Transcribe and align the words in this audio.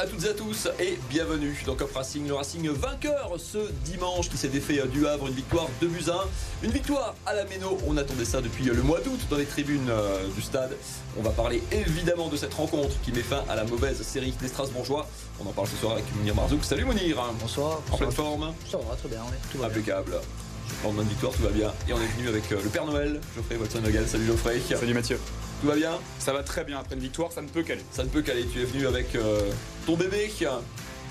à 0.00 0.06
toutes 0.06 0.24
et 0.24 0.28
à 0.30 0.32
tous 0.32 0.66
et 0.80 0.98
bienvenue 1.10 1.62
dans 1.66 1.74
Cop 1.74 1.92
Racing, 1.94 2.26
le 2.26 2.32
Racing 2.32 2.70
vainqueur 2.70 3.34
ce 3.36 3.58
dimanche 3.84 4.30
qui 4.30 4.38
s'est 4.38 4.48
défait 4.48 4.82
du 4.88 5.06
Havre, 5.06 5.26
une 5.26 5.34
victoire 5.34 5.68
de 5.82 5.86
buts 5.88 6.06
une 6.62 6.70
victoire 6.70 7.14
à 7.26 7.34
la 7.34 7.44
Méno, 7.44 7.76
on 7.86 7.98
attendait 7.98 8.24
ça 8.24 8.40
depuis 8.40 8.64
le 8.64 8.82
mois 8.82 9.00
d'août 9.00 9.20
dans 9.28 9.36
les 9.36 9.44
tribunes 9.44 9.90
euh, 9.90 10.26
du 10.34 10.40
stade. 10.40 10.74
On 11.18 11.22
va 11.22 11.30
parler 11.30 11.62
évidemment 11.70 12.28
de 12.28 12.36
cette 12.38 12.54
rencontre 12.54 12.98
qui 13.02 13.12
met 13.12 13.20
fin 13.20 13.44
à 13.50 13.56
la 13.56 13.64
mauvaise 13.64 14.00
série 14.00 14.32
des 14.40 14.48
Strasbourgeois. 14.48 15.06
On 15.38 15.46
en 15.46 15.52
parle 15.52 15.68
ce 15.68 15.76
soir 15.76 15.92
avec 15.92 16.04
Mounir 16.16 16.34
Marzouk. 16.34 16.64
Salut 16.64 16.86
Mounir 16.86 17.22
Bonsoir. 17.38 17.82
En 17.92 17.96
pleine 17.98 18.10
forme 18.10 18.54
Ça 18.70 18.78
va, 18.78 18.96
très 18.96 19.08
bien, 19.10 19.20
tout 19.52 19.58
va 19.58 19.66
Impeccable. 19.66 20.14
Lendemain 20.82 21.02
de 21.02 21.08
victoire, 21.08 21.32
tout 21.32 21.42
va 21.42 21.50
bien. 21.50 21.72
Et 21.88 21.92
on 21.92 22.00
est 22.00 22.16
venu 22.16 22.28
avec 22.28 22.50
euh, 22.52 22.60
le 22.62 22.70
Père 22.70 22.86
Noël, 22.86 23.20
Geoffrey 23.36 23.56
Watson-Nogal. 23.56 24.08
Salut 24.08 24.26
Geoffrey. 24.26 24.60
Salut 24.66 24.94
Mathieu. 24.94 25.18
Tout 25.60 25.66
va 25.66 25.76
bien? 25.76 25.92
Ça 26.18 26.32
va 26.32 26.42
très 26.42 26.64
bien. 26.64 26.78
Après 26.78 26.94
une 26.94 27.02
victoire, 27.02 27.32
ça 27.32 27.42
ne 27.42 27.48
peut 27.48 27.62
qu'aller. 27.62 27.84
Ça 27.92 28.02
ne 28.02 28.08
peut 28.08 28.22
qu'aller. 28.22 28.46
Tu 28.46 28.62
es 28.62 28.64
venu 28.64 28.86
avec 28.86 29.14
euh, 29.14 29.50
ton 29.86 29.96
bébé 29.96 30.30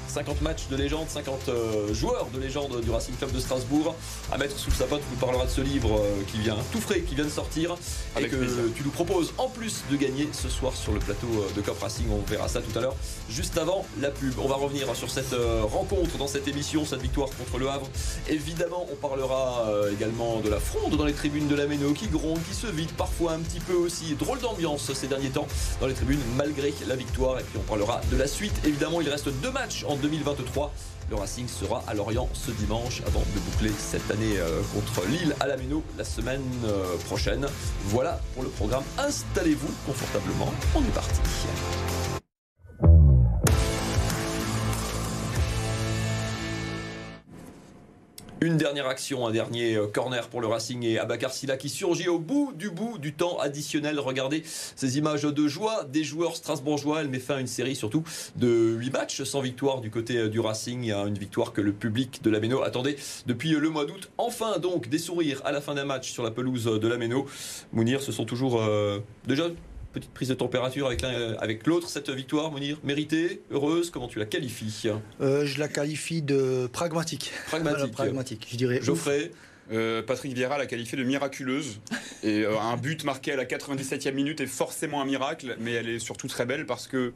50 0.09 0.41
matchs 0.41 0.67
de 0.69 0.75
légende, 0.75 1.07
50 1.07 1.49
euh, 1.49 1.93
joueurs 1.93 2.27
de 2.33 2.39
légende 2.39 2.81
du 2.81 2.89
Racing 2.89 3.15
Club 3.15 3.31
de 3.31 3.39
Strasbourg 3.39 3.95
à 4.31 4.37
mettre 4.37 4.57
sous 4.57 4.69
le 4.71 4.75
sapin. 4.75 4.97
Tu 4.97 5.03
nous 5.11 5.17
parleras 5.17 5.45
de 5.45 5.49
ce 5.49 5.61
livre 5.61 5.97
euh, 5.97 6.23
qui 6.27 6.39
vient 6.39 6.57
tout 6.71 6.81
frais, 6.81 7.01
qui 7.01 7.15
vient 7.15 7.25
de 7.25 7.29
sortir 7.29 7.75
et 8.19 8.27
que 8.27 8.69
tu 8.75 8.83
nous 8.83 8.89
proposes 8.89 9.33
en 9.37 9.47
plus 9.47 9.83
de 9.91 9.95
gagner 9.95 10.27
ce 10.31 10.49
soir 10.49 10.75
sur 10.75 10.93
le 10.93 10.99
plateau 10.99 11.27
euh, 11.27 11.55
de 11.55 11.61
Cop 11.61 11.79
Racing. 11.79 12.07
On 12.11 12.29
verra 12.29 12.47
ça 12.47 12.61
tout 12.61 12.77
à 12.77 12.81
l'heure, 12.81 12.95
juste 13.29 13.57
avant 13.57 13.85
la 14.01 14.09
pub. 14.09 14.33
On 14.39 14.47
va 14.47 14.55
revenir 14.55 14.95
sur 14.95 15.09
cette 15.09 15.35
rencontre 15.71 16.17
dans 16.17 16.27
cette 16.27 16.47
émission, 16.47 16.85
cette 16.85 17.01
victoire 17.01 17.29
contre 17.29 17.59
le 17.59 17.69
Havre. 17.69 17.87
Évidemment, 18.27 18.87
on 18.91 18.95
parlera 18.95 19.67
également 19.93 20.39
de 20.39 20.49
la 20.49 20.59
fronde 20.59 20.97
dans 20.97 21.05
les 21.05 21.13
tribunes 21.13 21.47
de 21.47 21.55
la 21.55 21.67
Méno 21.67 21.93
qui 21.93 22.07
gronde, 22.07 22.39
qui 22.47 22.55
se 22.55 22.67
vide 22.67 22.91
parfois 22.91 23.33
un 23.33 23.39
petit 23.39 23.59
peu 23.59 23.73
aussi. 23.73 24.15
Drôle 24.15 24.39
d'ambiance 24.39 24.91
ces 24.93 25.07
derniers 25.07 25.29
temps 25.29 25.47
dans 25.79 25.87
les 25.87 25.93
tribunes 25.93 26.21
malgré 26.35 26.73
la 26.87 26.95
victoire. 26.95 27.39
Et 27.39 27.43
puis 27.43 27.57
on 27.57 27.67
parlera 27.67 28.01
de 28.11 28.17
la 28.17 28.27
suite. 28.27 28.53
Évidemment, 28.65 29.01
il 29.01 29.09
reste 29.09 29.29
deux 29.41 29.51
matchs 29.51 29.85
en 29.87 29.95
2023. 30.01 30.71
Le 31.09 31.15
Racing 31.15 31.47
sera 31.47 31.83
à 31.87 31.93
Lorient 31.93 32.29
ce 32.33 32.51
dimanche 32.51 33.01
avant 33.07 33.21
de 33.21 33.39
boucler 33.39 33.71
cette 33.77 34.09
année 34.11 34.37
euh, 34.37 34.61
contre 34.73 35.07
Lille 35.07 35.35
à 35.39 35.47
la 35.47 35.57
Méno 35.57 35.83
la 35.97 36.03
semaine 36.03 36.43
euh, 36.65 36.97
prochaine. 37.07 37.47
Voilà 37.85 38.19
pour 38.33 38.43
le 38.43 38.49
programme. 38.49 38.83
Installez-vous 38.97 39.71
confortablement. 39.85 40.53
On 40.75 40.81
est 40.81 40.93
parti. 40.93 41.19
Une 48.41 48.55
dernière 48.55 48.87
action, 48.87 49.27
un 49.27 49.31
dernier 49.31 49.75
euh, 49.75 49.87
corner 49.87 50.29
pour 50.29 50.39
le 50.39 50.47
Racing 50.47 50.83
et 50.83 50.97
Abakar 50.97 51.33
Silla 51.33 51.57
qui 51.57 51.67
surgit 51.67 52.07
au 52.07 52.19
bout 52.19 52.53
du 52.55 52.69
bout 52.69 52.97
du 52.97 53.11
temps 53.11 53.37
additionnel. 53.37 53.99
Regardez 53.99 54.43
ces 54.45 54.97
images 54.97 55.23
de 55.23 55.47
joie 55.49 55.83
des 55.83 56.05
joueurs 56.05 56.37
strasbourgeois. 56.37 57.01
Elle 57.01 57.09
met 57.09 57.19
fin 57.19 57.35
à 57.35 57.39
une 57.41 57.47
série 57.47 57.75
surtout 57.75 58.01
de 58.37 58.77
8 58.79 58.91
matchs 58.91 59.23
sans 59.23 59.41
victoire 59.41 59.81
du 59.81 59.91
côté 59.91 60.15
euh, 60.15 60.29
du 60.29 60.39
Racing. 60.39 60.89
Une 60.89 61.17
victoire 61.17 61.51
que 61.51 61.59
le 61.59 61.73
public 61.73 62.23
de 62.23 62.29
la 62.29 62.39
Méno 62.39 62.61
attendait 62.63 62.95
depuis 63.25 63.55
euh, 63.55 63.59
le 63.59 63.69
mois 63.69 63.85
d'août. 63.85 64.09
Enfin 64.17 64.57
donc 64.57 64.87
des 64.87 64.99
sourires 64.99 65.41
à 65.43 65.51
la 65.51 65.59
fin 65.59 65.75
d'un 65.75 65.83
match 65.83 66.09
sur 66.09 66.23
la 66.23 66.31
pelouse 66.31 66.63
de 66.63 66.87
la 66.87 66.95
Méno. 66.95 67.25
Mounir, 67.73 68.01
ce 68.01 68.13
sont 68.13 68.23
toujours 68.23 68.61
déjà 69.27 69.49
petite 69.91 70.11
prise 70.13 70.29
de 70.29 70.33
température 70.33 70.87
avec 70.87 71.01
l'un 71.01 71.33
avec 71.39 71.65
l'autre. 71.67 71.89
Cette 71.89 72.09
victoire, 72.09 72.51
Monir, 72.51 72.77
méritée, 72.83 73.41
heureuse, 73.51 73.89
comment 73.89 74.07
tu 74.07 74.19
la 74.19 74.25
qualifies? 74.25 74.89
Euh, 75.21 75.45
Je 75.45 75.59
la 75.59 75.67
qualifie 75.67 76.21
de 76.21 76.67
pragmatique. 76.71 77.31
Pragmatique. 77.47 77.91
pragmatique, 77.91 78.47
je 78.51 78.57
dirais. 78.57 78.79
Geoffrey? 78.81 79.31
Euh, 79.71 80.01
Patrick 80.01 80.33
Vieira 80.33 80.57
l'a 80.57 80.65
qualifié 80.65 80.97
de 80.97 81.03
miraculeuse. 81.03 81.79
Et 82.23 82.41
euh, 82.41 82.59
un 82.59 82.75
but 82.75 83.03
marqué 83.03 83.31
à 83.31 83.35
la 83.35 83.45
97e 83.45 84.13
minute 84.13 84.41
est 84.41 84.47
forcément 84.47 85.01
un 85.01 85.05
miracle, 85.05 85.55
mais 85.59 85.73
elle 85.73 85.89
est 85.89 85.99
surtout 85.99 86.27
très 86.27 86.45
belle 86.45 86.65
parce 86.65 86.87
que 86.87 87.13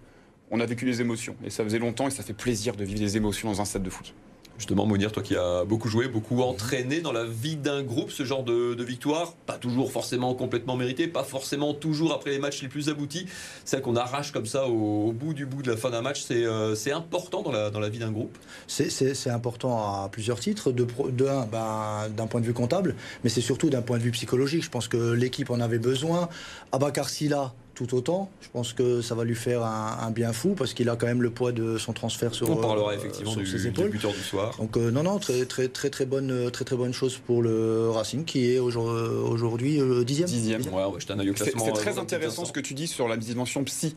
on 0.52 0.60
a 0.60 0.66
vécu 0.66 0.86
des 0.86 1.02
émotions. 1.02 1.36
Et 1.44 1.50
ça 1.50 1.64
faisait 1.64 1.80
longtemps 1.80 2.08
et 2.08 2.12
ça 2.12 2.22
fait 2.22 2.34
plaisir 2.34 2.76
de 2.76 2.84
vivre 2.84 3.00
des 3.00 3.18
émotions 3.18 3.50
dans 3.50 3.62
un 3.62 3.66
stade 3.66 3.82
de 3.82 3.90
foot. 3.90 4.14
Justement, 4.58 4.86
Mounir, 4.86 5.12
toi 5.12 5.24
qui 5.24 5.36
as 5.36 5.66
beaucoup 5.66 5.90
joué, 5.90 6.08
beaucoup 6.08 6.42
entraîné 6.42 7.02
dans 7.02 7.12
la 7.12 7.26
vie 7.26 7.56
d'un 7.56 7.82
groupe, 7.82 8.12
ce 8.12 8.24
genre 8.24 8.44
de, 8.44 8.84
victoire, 8.84 9.34
pas 9.46 9.58
toujours 9.58 9.92
forcément 9.92 10.36
complètement 10.36 10.76
mérité, 10.76 11.08
pas 11.08 11.24
forcément 11.24 11.74
toujours 11.74 12.14
après 12.14 12.30
les 12.30 12.40
matchs 12.40 12.62
les 12.62 12.68
plus 12.68 12.88
aboutis, 12.90 13.26
celle 13.66 13.82
qu'on 13.82 13.96
arrache 13.96 14.32
comme 14.32 14.46
ça 14.46 14.68
au, 14.68 15.12
bout 15.12 15.34
du 15.34 15.46
bout 15.46 15.64
de 15.64 15.72
la 15.72 15.78
fin 15.78 15.90
d'un 15.90 16.02
match, 16.02 16.22
c'est 16.22 16.46
euh, 16.46 16.76
important 16.94 17.42
dans 17.42 17.52
la, 17.52 17.72
dans 17.72 17.80
la 17.80 17.90
vie 17.90 18.00
d'un 18.00 18.12
groupe? 18.12 18.38
C'est 18.68 19.30
important 19.30 19.78
à 19.78 20.10
plusieurs 20.10 20.40
titres. 20.40 20.72
De, 20.72 20.86
de 21.12 21.26
un, 21.26 21.46
ben, 21.46 22.10
d'un 22.16 22.28
point 22.28 22.40
de 22.40 22.46
vue 22.46 22.54
comptable, 22.54 22.96
mais 23.24 23.30
c'est 23.30 23.42
surtout 23.42 23.70
d'un 23.70 23.82
point 23.82 23.98
de 23.98 24.04
vue 24.04 24.12
psychologique. 24.12 24.64
Je 24.64 24.70
pense 24.70 24.88
que 24.88 25.14
l'équipe 25.14 25.50
en 25.50 25.60
avait 25.60 25.80
besoin. 25.80 26.30
Abakar 26.72 27.10
Silla, 27.10 27.54
tout 27.74 27.96
autant. 27.96 28.30
Je 28.42 28.50
pense 28.50 28.74
que 28.74 29.02
ça 29.02 29.16
va 29.16 29.24
lui 29.24 29.36
faire 29.36 29.64
un, 29.64 30.12
bien 30.12 30.34
fou 30.34 30.54
parce 30.56 30.74
qu'il 30.74 30.90
a 30.90 30.96
quand 30.96 31.08
même 31.08 31.22
le 31.22 31.30
poids 31.30 31.52
de 31.52 31.78
son 31.78 31.94
transfert 31.94 32.34
sur, 32.34 32.50
On 32.50 32.58
parlera 32.58 32.92
euh, 32.92 32.96
effectivement 32.96 33.36
du, 33.36 33.46
ses 33.46 33.68
épaules. 33.68 33.90
buteur 33.90 34.12
du 34.12 34.20
soir. 34.20 34.56
Donc 34.58 34.78
euh, 34.78 34.92
non, 34.92 35.04
non, 35.04 35.20
très, 35.20 35.46
très, 35.46 35.68
très, 35.68 35.90
très 35.90 36.06
bonne, 36.06 36.52
très, 36.52 36.66
très 36.66 36.76
bonne 36.76 36.94
chose 36.94 37.18
pour 37.18 37.42
le 37.42 37.90
Racing 37.90 38.26
qui 38.26 38.52
est 38.52 38.60
aujourd'hui 38.60 39.78
le 39.78 40.06
dixième. 40.06 40.28
Dixième. 40.28 40.62
Ouais, 40.74 40.84
un 41.10 41.20
œil 41.20 41.30
au 41.30 41.34
classement. 41.34 41.66
C'est 41.66 41.72
très 41.72 41.98
euh, 41.98 42.02
intéressant 42.02 42.46
ce 42.46 42.52
que 42.52 42.60
tu 42.60 42.74
dis 42.74 42.88
sur 42.88 43.08
la 43.08 43.18
dimension 43.18 43.64
psy. 43.64 43.96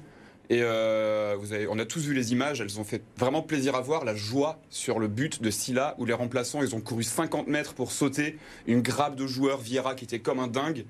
Et 0.49 0.61
vous 0.61 1.53
avez, 1.53 1.67
on 1.69 1.79
a 1.81 1.85
tous 1.85 2.05
vu 2.05 2.15
les 2.15 2.31
images, 2.31 2.61
elles 2.61 2.79
ont 2.79 2.85
fait 2.85 3.03
vraiment 3.19 3.43
plaisir 3.43 3.75
à 3.75 3.81
voir, 3.81 4.05
la 4.05 4.15
joie 4.15 4.61
sur 4.71 5.01
le 5.01 5.09
but 5.09 5.43
de 5.43 5.51
Silla, 5.51 5.97
où 5.99 6.05
les 6.05 6.13
remplaçants, 6.13 6.63
ils 6.63 6.77
ont 6.77 6.81
couru 6.81 7.03
50 7.03 7.49
mètres 7.49 7.75
pour 7.75 7.91
sauter, 7.91 8.39
une 8.69 8.81
grappe 8.81 9.17
de 9.17 9.27
joueurs, 9.27 9.59
Vieira 9.59 9.97
qui 9.97 10.05
était 10.05 10.21
comme 10.21 10.39
un 10.39 10.47
dingue 10.47 10.85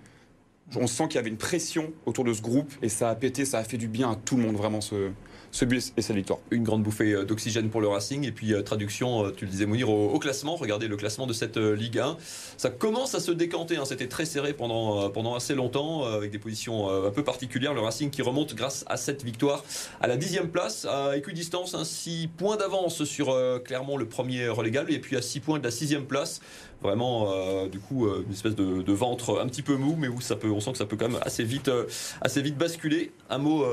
on 0.75 0.87
sent 0.87 1.05
qu'il 1.09 1.17
y 1.17 1.19
avait 1.19 1.31
une 1.31 1.37
pression 1.37 1.93
autour 2.07 2.25
de 2.25 2.33
ce 2.33 2.43
groupe 2.43 2.73
et 2.83 2.89
ça 2.89 3.11
a 3.11 3.15
pété, 3.15 3.45
ça 3.45 3.59
a 3.59 3.65
fait 3.65 3.79
du 3.79 3.89
bien 3.89 4.11
à 4.11 4.17
tout 4.17 4.37
le 4.37 4.43
monde 4.43 4.57
vraiment 4.57 4.81
ce, 4.81 5.11
ce 5.57 5.65
but 5.65 5.93
et 5.97 6.03
cette 6.03 6.17
victoire. 6.17 6.39
Une 6.51 6.63
grande 6.63 6.83
bouffée 6.83 7.13
euh, 7.13 7.25
d'oxygène 7.25 7.71
pour 7.71 7.81
le 7.81 7.89
Racing 7.89 8.25
et 8.25 8.33
puis 8.33 8.53
euh, 8.53 8.63
traduction, 8.63 9.27
euh, 9.27 9.31
tu 9.35 9.47
le 9.47 9.51
disais 9.51 9.67
Mounir, 9.67 9.89
au, 9.89 10.19
classement. 10.19 10.57
Regardez 10.57 10.89
le 10.89 10.97
classement 10.97 11.27
de 11.27 11.33
cette 11.33 11.57
Ligue 11.57 11.99
1. 11.99 12.17
Ça 12.57 12.71
commence 12.71 13.15
à 13.15 13.21
se 13.21 13.31
décanter. 13.31 13.77
Hein. 13.77 13.85
C'était 13.85 14.09
très 14.09 14.25
serré 14.25 14.53
pendant, 14.53 15.11
pendant 15.11 15.35
assez 15.35 15.55
longtemps 15.55 16.05
avec 16.05 16.31
des 16.31 16.39
positions 16.39 16.89
un 16.89 17.11
peu 17.11 17.23
particulières. 17.23 17.75
Le 17.75 17.81
Racing 17.81 18.11
qui 18.11 18.23
remonte 18.23 18.55
grâce 18.55 18.85
à 18.89 18.97
cette 18.97 19.25
victoire 19.25 19.65
à 20.01 20.07
la 20.07 20.17
dixième 20.17 20.49
place 20.49 20.87
à 20.87 21.17
équidistance, 21.17 21.81
6 21.83 22.25
hein. 22.25 22.31
points 22.37 22.57
d'avance 22.57 23.05
sur 23.05 23.37
Clermont 23.65 23.97
le 23.97 24.07
premier 24.07 24.49
relégable 24.49 24.93
et 24.93 24.99
puis 24.99 25.17
à 25.17 25.23
6 25.23 25.41
points 25.41 25.59
de 25.59 25.65
la 25.65 25.71
sixième 25.71 26.07
place 26.07 26.41
vraiment 26.83 27.29
euh, 27.31 27.69
du 27.69 27.79
coup 27.79 28.07
euh, 28.07 28.25
une 28.27 28.33
espèce 28.33 28.55
de, 28.55 28.93
ventre 28.93 29.41
un 29.41 29.47
petit 29.47 29.63
peu 29.63 29.77
mou 29.77 29.97
mais 29.99 30.09
où 30.09 30.21
ça 30.21 30.37
peut 30.37 30.51
on 30.51 30.61
sent 30.61 30.73
que 30.73 30.79
ça 30.79 30.87
peut 30.87 30.97
quand 30.97 31.09
même 31.09 31.21
assez 31.23 31.45
vite 31.45 31.69
euh, 31.69 31.85
assez 32.21 32.43
vite 32.43 32.57
basculer. 32.57 33.13
Un 33.29 33.39
mot 33.39 33.65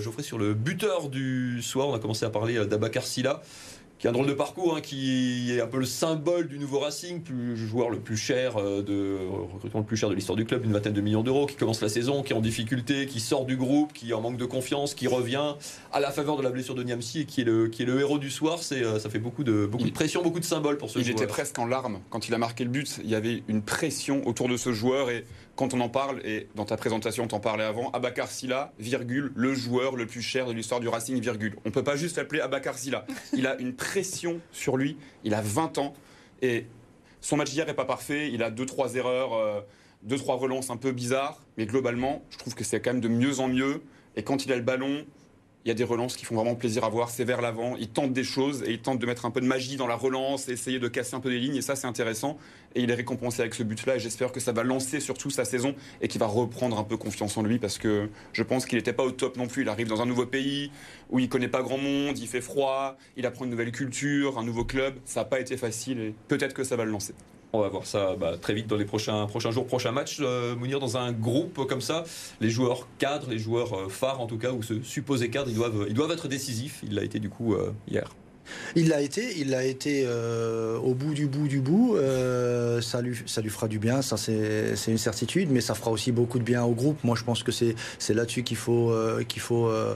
Geoffrey 0.00 0.22
sur 0.22 0.38
le 0.38 0.54
buteur 0.54 1.08
du 1.08 1.62
soir. 1.62 1.88
On 1.88 1.94
a 1.94 1.98
commencé 1.98 2.24
à 2.24 2.30
parler 2.30 2.64
d'Abakar 2.66 3.04
Silla 3.04 3.42
qui 4.02 4.08
a 4.08 4.10
un 4.10 4.14
drôle 4.14 4.26
de 4.26 4.32
parcours, 4.32 4.74
hein, 4.74 4.80
qui 4.80 5.52
est 5.52 5.60
un 5.60 5.68
peu 5.68 5.78
le 5.78 5.84
symbole 5.84 6.48
du 6.48 6.58
nouveau 6.58 6.80
Racing, 6.80 7.22
plus, 7.22 7.56
joueur 7.56 7.88
le 7.88 8.00
plus 8.00 8.16
cher 8.16 8.56
euh, 8.56 8.82
de 8.82 9.16
recrutement 9.54 9.78
le 9.78 9.86
plus 9.86 9.96
cher 9.96 10.08
de 10.08 10.16
l'histoire 10.16 10.34
du 10.34 10.44
club, 10.44 10.64
une 10.64 10.72
vingtaine 10.72 10.92
de 10.92 11.00
millions 11.00 11.22
d'euros, 11.22 11.46
qui 11.46 11.54
commence 11.54 11.80
la 11.80 11.88
saison, 11.88 12.24
qui 12.24 12.32
est 12.32 12.36
en 12.36 12.40
difficulté, 12.40 13.06
qui 13.06 13.20
sort 13.20 13.44
du 13.44 13.56
groupe, 13.56 13.92
qui 13.92 14.10
est 14.10 14.12
en 14.12 14.20
manque 14.20 14.38
de 14.38 14.44
confiance, 14.44 14.94
qui 14.94 15.06
revient 15.06 15.54
à 15.92 16.00
la 16.00 16.10
faveur 16.10 16.36
de 16.36 16.42
la 16.42 16.50
blessure 16.50 16.74
de 16.74 16.82
Niamsi 16.82 17.20
et 17.20 17.26
qui 17.26 17.42
est 17.42 17.44
le, 17.44 17.68
qui 17.68 17.84
est 17.84 17.86
le 17.86 18.00
héros 18.00 18.18
du 18.18 18.28
soir. 18.28 18.58
C'est, 18.60 18.82
euh, 18.82 18.98
ça 18.98 19.08
fait 19.08 19.20
beaucoup 19.20 19.44
de, 19.44 19.66
beaucoup 19.66 19.84
de 19.84 19.90
pression, 19.90 20.20
beaucoup 20.20 20.40
de 20.40 20.44
symboles 20.44 20.78
pour 20.78 20.90
ce 20.90 20.98
joueur. 20.98 21.06
Il 21.06 21.12
était 21.12 21.28
presque 21.28 21.56
en 21.60 21.66
larmes 21.66 22.00
quand 22.10 22.26
il 22.26 22.34
a 22.34 22.38
marqué 22.38 22.64
le 22.64 22.70
but. 22.70 22.98
Il 23.04 23.08
y 23.08 23.14
avait 23.14 23.44
une 23.46 23.62
pression 23.62 24.26
autour 24.26 24.48
de 24.48 24.56
ce 24.56 24.72
joueur 24.72 25.10
et 25.10 25.24
quand 25.62 25.74
on 25.74 25.80
en 25.80 25.88
parle, 25.88 26.20
et 26.26 26.48
dans 26.56 26.64
ta 26.64 26.76
présentation, 26.76 27.28
t'en 27.28 27.38
parlais 27.38 27.62
avant, 27.62 27.92
Abakar 27.92 28.28
Silla, 28.28 28.72
virgule, 28.80 29.30
le 29.36 29.54
joueur 29.54 29.94
le 29.94 30.06
plus 30.06 30.20
cher 30.20 30.46
de 30.46 30.52
l'histoire 30.52 30.80
du 30.80 30.88
Racing, 30.88 31.20
virgule. 31.20 31.54
On 31.64 31.70
peut 31.70 31.84
pas 31.84 31.94
juste 31.94 32.16
l'appeler 32.16 32.40
Abakar 32.40 32.76
Silla. 32.76 33.06
Il 33.32 33.46
a 33.46 33.56
une 33.60 33.72
pression 33.72 34.40
sur 34.50 34.76
lui, 34.76 34.96
il 35.22 35.34
a 35.34 35.40
20 35.40 35.78
ans, 35.78 35.94
et 36.40 36.66
son 37.20 37.36
match 37.36 37.52
d'hier 37.52 37.68
est 37.68 37.74
pas 37.74 37.84
parfait, 37.84 38.32
il 38.32 38.42
a 38.42 38.50
2-3 38.50 38.96
erreurs, 38.96 39.34
euh, 39.34 39.60
deux 40.02 40.16
2-3 40.16 40.36
relances 40.36 40.70
un 40.70 40.76
peu 40.76 40.90
bizarres, 40.90 41.40
mais 41.56 41.66
globalement, 41.66 42.24
je 42.30 42.38
trouve 42.38 42.56
que 42.56 42.64
c'est 42.64 42.80
quand 42.80 42.94
même 42.94 43.00
de 43.00 43.06
mieux 43.06 43.38
en 43.38 43.46
mieux, 43.46 43.82
et 44.16 44.24
quand 44.24 44.44
il 44.44 44.52
a 44.52 44.56
le 44.56 44.62
ballon, 44.62 45.06
il 45.64 45.68
y 45.68 45.70
a 45.70 45.74
des 45.74 45.84
relances 45.84 46.16
qui 46.16 46.24
font 46.24 46.34
vraiment 46.34 46.54
plaisir 46.54 46.84
à 46.84 46.88
voir. 46.88 47.10
C'est 47.10 47.24
vers 47.24 47.40
l'avant. 47.40 47.76
Il 47.76 47.88
tente 47.88 48.12
des 48.12 48.24
choses 48.24 48.62
et 48.64 48.72
il 48.72 48.80
tente 48.80 48.98
de 48.98 49.06
mettre 49.06 49.26
un 49.26 49.30
peu 49.30 49.40
de 49.40 49.46
magie 49.46 49.76
dans 49.76 49.86
la 49.86 49.94
relance, 49.94 50.48
essayer 50.48 50.78
de 50.78 50.88
casser 50.88 51.14
un 51.14 51.20
peu 51.20 51.30
des 51.30 51.38
lignes. 51.38 51.56
Et 51.56 51.62
ça, 51.62 51.76
c'est 51.76 51.86
intéressant. 51.86 52.36
Et 52.74 52.82
il 52.82 52.90
est 52.90 52.94
récompensé 52.94 53.42
avec 53.42 53.54
ce 53.54 53.62
but-là. 53.62 53.96
Et 53.96 54.00
j'espère 54.00 54.32
que 54.32 54.40
ça 54.40 54.52
va 54.52 54.64
lancer 54.64 54.98
surtout 54.98 55.30
sa 55.30 55.44
saison 55.44 55.74
et 56.00 56.08
qu'il 56.08 56.18
va 56.18 56.26
reprendre 56.26 56.78
un 56.78 56.84
peu 56.84 56.96
confiance 56.96 57.36
en 57.36 57.42
lui 57.42 57.58
parce 57.58 57.78
que 57.78 58.08
je 58.32 58.42
pense 58.42 58.66
qu'il 58.66 58.78
n'était 58.78 58.92
pas 58.92 59.04
au 59.04 59.12
top 59.12 59.36
non 59.36 59.46
plus. 59.46 59.62
Il 59.62 59.68
arrive 59.68 59.86
dans 59.86 60.02
un 60.02 60.06
nouveau 60.06 60.26
pays 60.26 60.72
où 61.10 61.18
il 61.18 61.28
connaît 61.28 61.48
pas 61.48 61.62
grand 61.62 61.78
monde, 61.78 62.18
il 62.18 62.26
fait 62.26 62.40
froid, 62.40 62.96
il 63.16 63.26
apprend 63.26 63.44
une 63.44 63.50
nouvelle 63.50 63.72
culture, 63.72 64.38
un 64.38 64.44
nouveau 64.44 64.64
club. 64.64 64.94
Ça 65.04 65.20
n'a 65.20 65.24
pas 65.26 65.38
été 65.38 65.56
facile 65.56 66.00
et 66.00 66.14
peut-être 66.28 66.54
que 66.54 66.64
ça 66.64 66.76
va 66.76 66.84
le 66.84 66.90
lancer. 66.90 67.14
On 67.54 67.60
va 67.60 67.68
voir 67.68 67.86
ça 67.86 68.16
bah, 68.16 68.38
très 68.40 68.54
vite 68.54 68.66
dans 68.66 68.76
les 68.76 68.86
prochains, 68.86 69.26
prochains 69.26 69.50
jours, 69.50 69.66
prochains 69.66 69.92
matchs. 69.92 70.18
Euh, 70.20 70.56
Mounir, 70.56 70.80
dans 70.80 70.96
un 70.96 71.12
groupe 71.12 71.66
comme 71.68 71.82
ça, 71.82 72.04
les 72.40 72.48
joueurs 72.48 72.88
cadres, 72.98 73.28
les 73.28 73.38
joueurs 73.38 73.74
euh, 73.74 73.88
phares 73.88 74.20
en 74.22 74.26
tout 74.26 74.38
cas, 74.38 74.52
ou 74.52 74.62
ce 74.62 74.82
supposé 74.82 75.28
cadre, 75.28 75.50
ils 75.50 75.56
doivent, 75.56 75.84
ils 75.88 75.94
doivent 75.94 76.12
être 76.12 76.28
décisifs. 76.28 76.80
Il 76.82 76.94
l'a 76.94 77.04
été 77.04 77.18
du 77.18 77.28
coup 77.28 77.54
euh, 77.54 77.72
hier. 77.88 78.10
Il 78.76 78.88
l'a 78.88 79.00
été, 79.00 79.38
il 79.38 79.50
l'a 79.50 79.64
été 79.64 80.06
au 80.82 80.94
bout 80.94 81.14
du 81.14 81.26
bout 81.26 81.48
du 81.48 81.60
bout. 81.60 81.96
ça 82.80 83.00
lui, 83.00 83.16
ça 83.26 83.40
lui 83.40 83.50
fera 83.50 83.68
du 83.68 83.78
bien, 83.78 84.02
ça 84.02 84.16
c'est 84.16 84.90
une 84.90 84.98
certitude, 84.98 85.50
mais 85.50 85.60
ça 85.60 85.74
fera 85.74 85.90
aussi 85.90 86.12
beaucoup 86.12 86.38
de 86.38 86.44
bien 86.44 86.62
au 86.64 86.72
groupe. 86.72 87.02
Moi, 87.04 87.16
je 87.16 87.24
pense 87.24 87.42
que 87.42 87.52
c'est 87.52 87.74
là-dessus 88.14 88.42
qu'il 88.42 88.56
faut, 88.56 88.90
euh, 88.90 89.24
qu'il 89.24 89.40
faut 89.40 89.68
euh, 89.68 89.94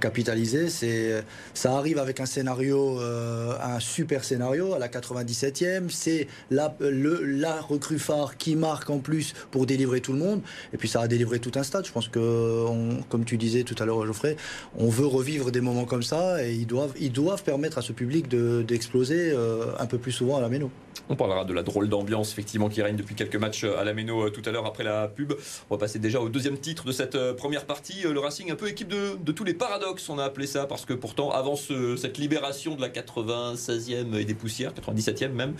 capitaliser. 0.00 0.68
Ça 1.54 1.76
arrive 1.76 1.98
avec 1.98 2.20
un 2.20 2.26
scénario, 2.26 2.98
un 2.98 3.80
super 3.80 4.24
scénario 4.24 4.74
à 4.74 4.78
la 4.78 4.88
97e. 4.88 5.90
C'est 5.90 6.26
la, 6.50 6.76
la 6.80 7.60
recrue 7.60 7.98
phare 7.98 8.36
qui 8.36 8.56
marque 8.56 8.90
en 8.90 8.98
plus 8.98 9.34
pour 9.50 9.66
délivrer 9.66 10.00
tout 10.00 10.12
le 10.12 10.18
monde. 10.18 10.40
Et 10.72 10.76
puis 10.76 10.88
ça 10.88 11.00
a 11.00 11.08
délivré 11.08 11.38
tout 11.38 11.52
un 11.54 11.62
stade. 11.62 11.86
Je 11.86 11.92
pense 11.92 12.08
que, 12.08 12.66
comme 13.08 13.24
tu 13.24 13.36
disais 13.36 13.62
tout 13.62 13.80
à 13.82 13.86
l'heure, 13.86 14.04
Geoffrey, 14.06 14.36
on 14.76 14.88
veut 14.88 15.06
revivre 15.06 15.50
des 15.50 15.60
moments 15.60 15.84
comme 15.84 16.02
ça 16.02 16.44
et 16.44 16.52
ils 16.52 16.66
doivent, 16.66 16.94
ils 16.98 17.12
doivent 17.12 17.42
permettre 17.42 17.78
à 17.78 17.82
ce 17.86 17.92
public 17.92 18.28
d'exploser 18.28 19.34
un 19.78 19.86
peu 19.86 19.98
plus 19.98 20.12
souvent 20.12 20.36
à 20.36 20.40
la 20.40 20.48
Méno. 20.48 20.70
On 21.08 21.14
parlera 21.14 21.44
de 21.44 21.52
la 21.52 21.62
drôle 21.62 21.88
d'ambiance 21.88 22.32
effectivement 22.32 22.68
qui 22.68 22.82
règne 22.82 22.96
depuis 22.96 23.14
quelques 23.14 23.36
matchs 23.36 23.64
à 23.64 23.84
la 23.84 23.94
Méno 23.94 24.26
euh, 24.26 24.30
tout 24.30 24.42
à 24.44 24.50
l'heure 24.50 24.66
après 24.66 24.82
la 24.82 25.06
pub. 25.06 25.34
On 25.70 25.74
va 25.74 25.78
passer 25.78 25.98
déjà 25.98 26.20
au 26.20 26.28
deuxième 26.28 26.58
titre 26.58 26.84
de 26.84 26.92
cette 26.92 27.14
euh, 27.14 27.32
première 27.32 27.64
partie. 27.64 28.04
Euh, 28.04 28.12
le 28.12 28.18
Racing, 28.18 28.50
un 28.50 28.56
peu 28.56 28.68
équipe 28.68 28.88
de, 28.88 29.32
tous 29.32 29.44
les 29.44 29.54
paradoxes, 29.54 30.08
on 30.08 30.18
a 30.18 30.24
appelé 30.24 30.46
ça, 30.46 30.66
parce 30.66 30.84
que 30.84 30.94
pourtant, 30.94 31.30
avant 31.30 31.56
cette 31.56 32.18
libération 32.18 32.74
de 32.74 32.80
la 32.80 32.88
96e 32.88 34.14
et 34.14 34.24
des 34.24 34.34
poussières, 34.34 34.72
97e 34.72 35.28
même, 35.28 35.54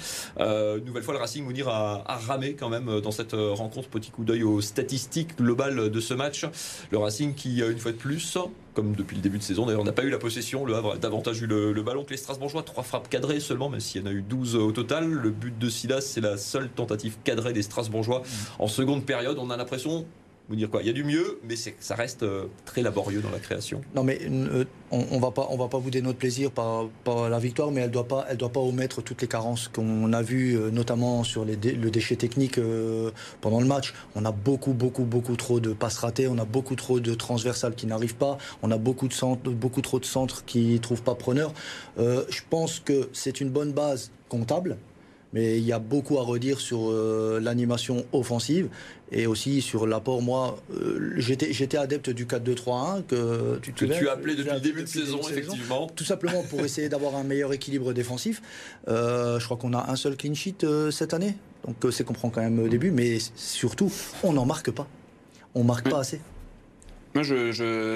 nouvelle 0.84 1.02
fois 1.02 1.14
le 1.14 1.20
Racing 1.20 1.44
Mounir 1.44 1.68
a, 1.68 2.02
a, 2.06 2.16
ramé 2.16 2.54
quand 2.54 2.68
même 2.68 3.00
dans 3.00 3.10
cette 3.10 3.34
rencontre. 3.34 3.88
Petit 3.88 4.10
coup 4.10 4.24
d'œil 4.24 4.42
aux 4.42 4.60
statistiques 4.60 5.36
globales 5.36 5.90
de 5.90 6.00
ce 6.00 6.14
match. 6.14 6.46
Le 6.90 6.98
Racing 6.98 7.34
qui, 7.34 7.60
une 7.60 7.78
fois 7.78 7.92
de 7.92 7.96
plus, 7.96 8.38
comme 8.76 8.94
depuis 8.94 9.16
le 9.16 9.22
début 9.22 9.38
de 9.38 9.42
saison. 9.42 9.64
D'ailleurs, 9.64 9.80
on 9.80 9.84
n'a 9.84 9.92
pas 9.92 10.04
eu 10.04 10.10
la 10.10 10.18
possession. 10.18 10.66
Le 10.66 10.74
Havre 10.74 10.92
a 10.92 10.96
davantage 10.98 11.40
eu 11.40 11.46
le, 11.46 11.82
ballon 11.82 12.04
que 12.04 12.10
les 12.10 12.18
Strasbourgeois. 12.18 12.62
Trois 12.62 12.84
frappes 12.84 13.08
cadrées 13.08 13.40
seulement, 13.40 13.70
même 13.70 13.80
s'il 13.80 14.02
y 14.02 14.04
en 14.04 14.06
a 14.06 14.12
eu 14.12 14.20
12 14.20 14.54
au 14.56 14.70
total. 14.70 15.08
Le 15.08 15.30
but 15.30 15.58
de 15.58 15.70
Silas, 15.70 16.02
c'est 16.02 16.20
la 16.20 16.36
seule 16.36 16.68
tentative 16.68 17.16
cadrée 17.24 17.54
des 17.54 17.62
Strasbourgeois 17.62 18.20
mmh. 18.20 18.62
en 18.62 18.68
seconde 18.68 19.06
période. 19.06 19.38
On 19.40 19.48
a 19.48 19.56
l'impression 19.56 20.04
vous 20.48 20.56
dire 20.56 20.70
quoi 20.70 20.82
Il 20.82 20.86
y 20.86 20.90
a 20.90 20.92
du 20.92 21.04
mieux, 21.04 21.38
mais 21.48 21.54
ça 21.56 21.94
reste 21.94 22.22
euh, 22.22 22.46
très 22.64 22.82
laborieux 22.82 23.20
dans 23.20 23.30
la 23.30 23.38
création. 23.38 23.80
Non, 23.94 24.04
mais 24.04 24.20
euh, 24.22 24.64
on, 24.90 25.16
ne 25.16 25.20
va 25.20 25.30
pas, 25.30 25.48
on 25.50 25.56
va 25.56 25.68
pas 25.68 25.78
bouder 25.78 26.02
notre 26.02 26.18
plaisir 26.18 26.50
par, 26.50 26.88
la 27.28 27.38
victoire, 27.38 27.70
mais 27.70 27.80
elle 27.80 27.90
doit 27.90 28.06
pas, 28.06 28.26
elle 28.28 28.36
doit 28.36 28.52
pas 28.52 28.60
omettre 28.60 29.02
toutes 29.02 29.22
les 29.22 29.28
carences 29.28 29.68
qu'on 29.68 30.12
a 30.12 30.22
vues, 30.22 30.56
euh, 30.56 30.70
notamment 30.70 31.24
sur 31.24 31.44
le 31.44 31.56
déchet 31.56 32.16
technique 32.16 32.60
pendant 33.40 33.60
le 33.60 33.66
match. 33.66 33.94
On 34.14 34.24
a 34.24 34.32
beaucoup, 34.32 34.72
beaucoup, 34.72 35.04
beaucoup 35.04 35.36
trop 35.36 35.60
de 35.60 35.72
passes 35.72 35.98
ratées, 35.98 36.28
on 36.28 36.38
a 36.38 36.44
beaucoup 36.44 36.76
trop 36.76 37.00
de 37.00 37.14
transversales 37.14 37.74
qui 37.74 37.86
n'arrivent 37.86 38.16
pas, 38.16 38.38
on 38.62 38.70
a 38.70 38.78
beaucoup 38.78 39.08
de 39.08 39.50
beaucoup 39.50 39.82
trop 39.82 39.98
de 39.98 40.04
centres 40.04 40.44
qui 40.44 40.78
trouvent 40.80 41.02
pas 41.02 41.14
preneur. 41.14 41.52
je 41.98 42.40
pense 42.48 42.80
que 42.80 43.08
c'est 43.12 43.40
une 43.40 43.50
bonne 43.50 43.72
base 43.72 44.10
comptable 44.28 44.76
mais 45.32 45.58
il 45.58 45.64
y 45.64 45.72
a 45.72 45.78
beaucoup 45.78 46.18
à 46.18 46.22
redire 46.22 46.60
sur 46.60 46.90
euh, 46.90 47.40
l'animation 47.40 48.06
offensive 48.12 48.68
et 49.12 49.26
aussi 49.26 49.60
sur 49.60 49.86
l'apport. 49.86 50.22
Moi, 50.22 50.58
euh, 50.74 51.14
j'étais 51.16 51.76
adepte 51.76 52.10
du 52.10 52.26
4-2-3-1 52.26 53.02
que 53.04 53.58
tu, 53.62 53.72
que 53.72 53.84
tu 53.84 54.08
as 54.08 54.12
appelé 54.12 54.34
depuis 54.34 54.54
le 54.54 54.60
début 54.60 54.82
de 54.82 54.88
saison, 54.88 55.20
effectivement. 55.20 55.88
Tout 55.94 56.04
simplement 56.04 56.42
pour 56.42 56.60
essayer 56.60 56.88
d'avoir 56.88 57.16
un 57.16 57.24
meilleur 57.24 57.52
équilibre 57.52 57.92
défensif. 57.92 58.42
Euh, 58.88 59.38
je 59.38 59.44
crois 59.44 59.56
qu'on 59.56 59.72
a 59.72 59.90
un 59.90 59.96
seul 59.96 60.16
clean 60.16 60.34
sheet 60.34 60.66
cette 60.90 61.14
année, 61.14 61.36
donc 61.66 61.92
c'est 61.92 62.04
qu'on 62.04 62.14
prend 62.14 62.30
quand 62.30 62.42
même 62.42 62.58
au 62.58 62.68
début, 62.68 62.90
mais 62.90 63.18
surtout, 63.36 63.92
on 64.22 64.32
n'en 64.32 64.46
marque 64.46 64.70
pas. 64.70 64.88
On 65.54 65.64
marque 65.64 65.88
pas 65.88 66.00
assez. 66.00 66.20
Moi, 67.16 67.22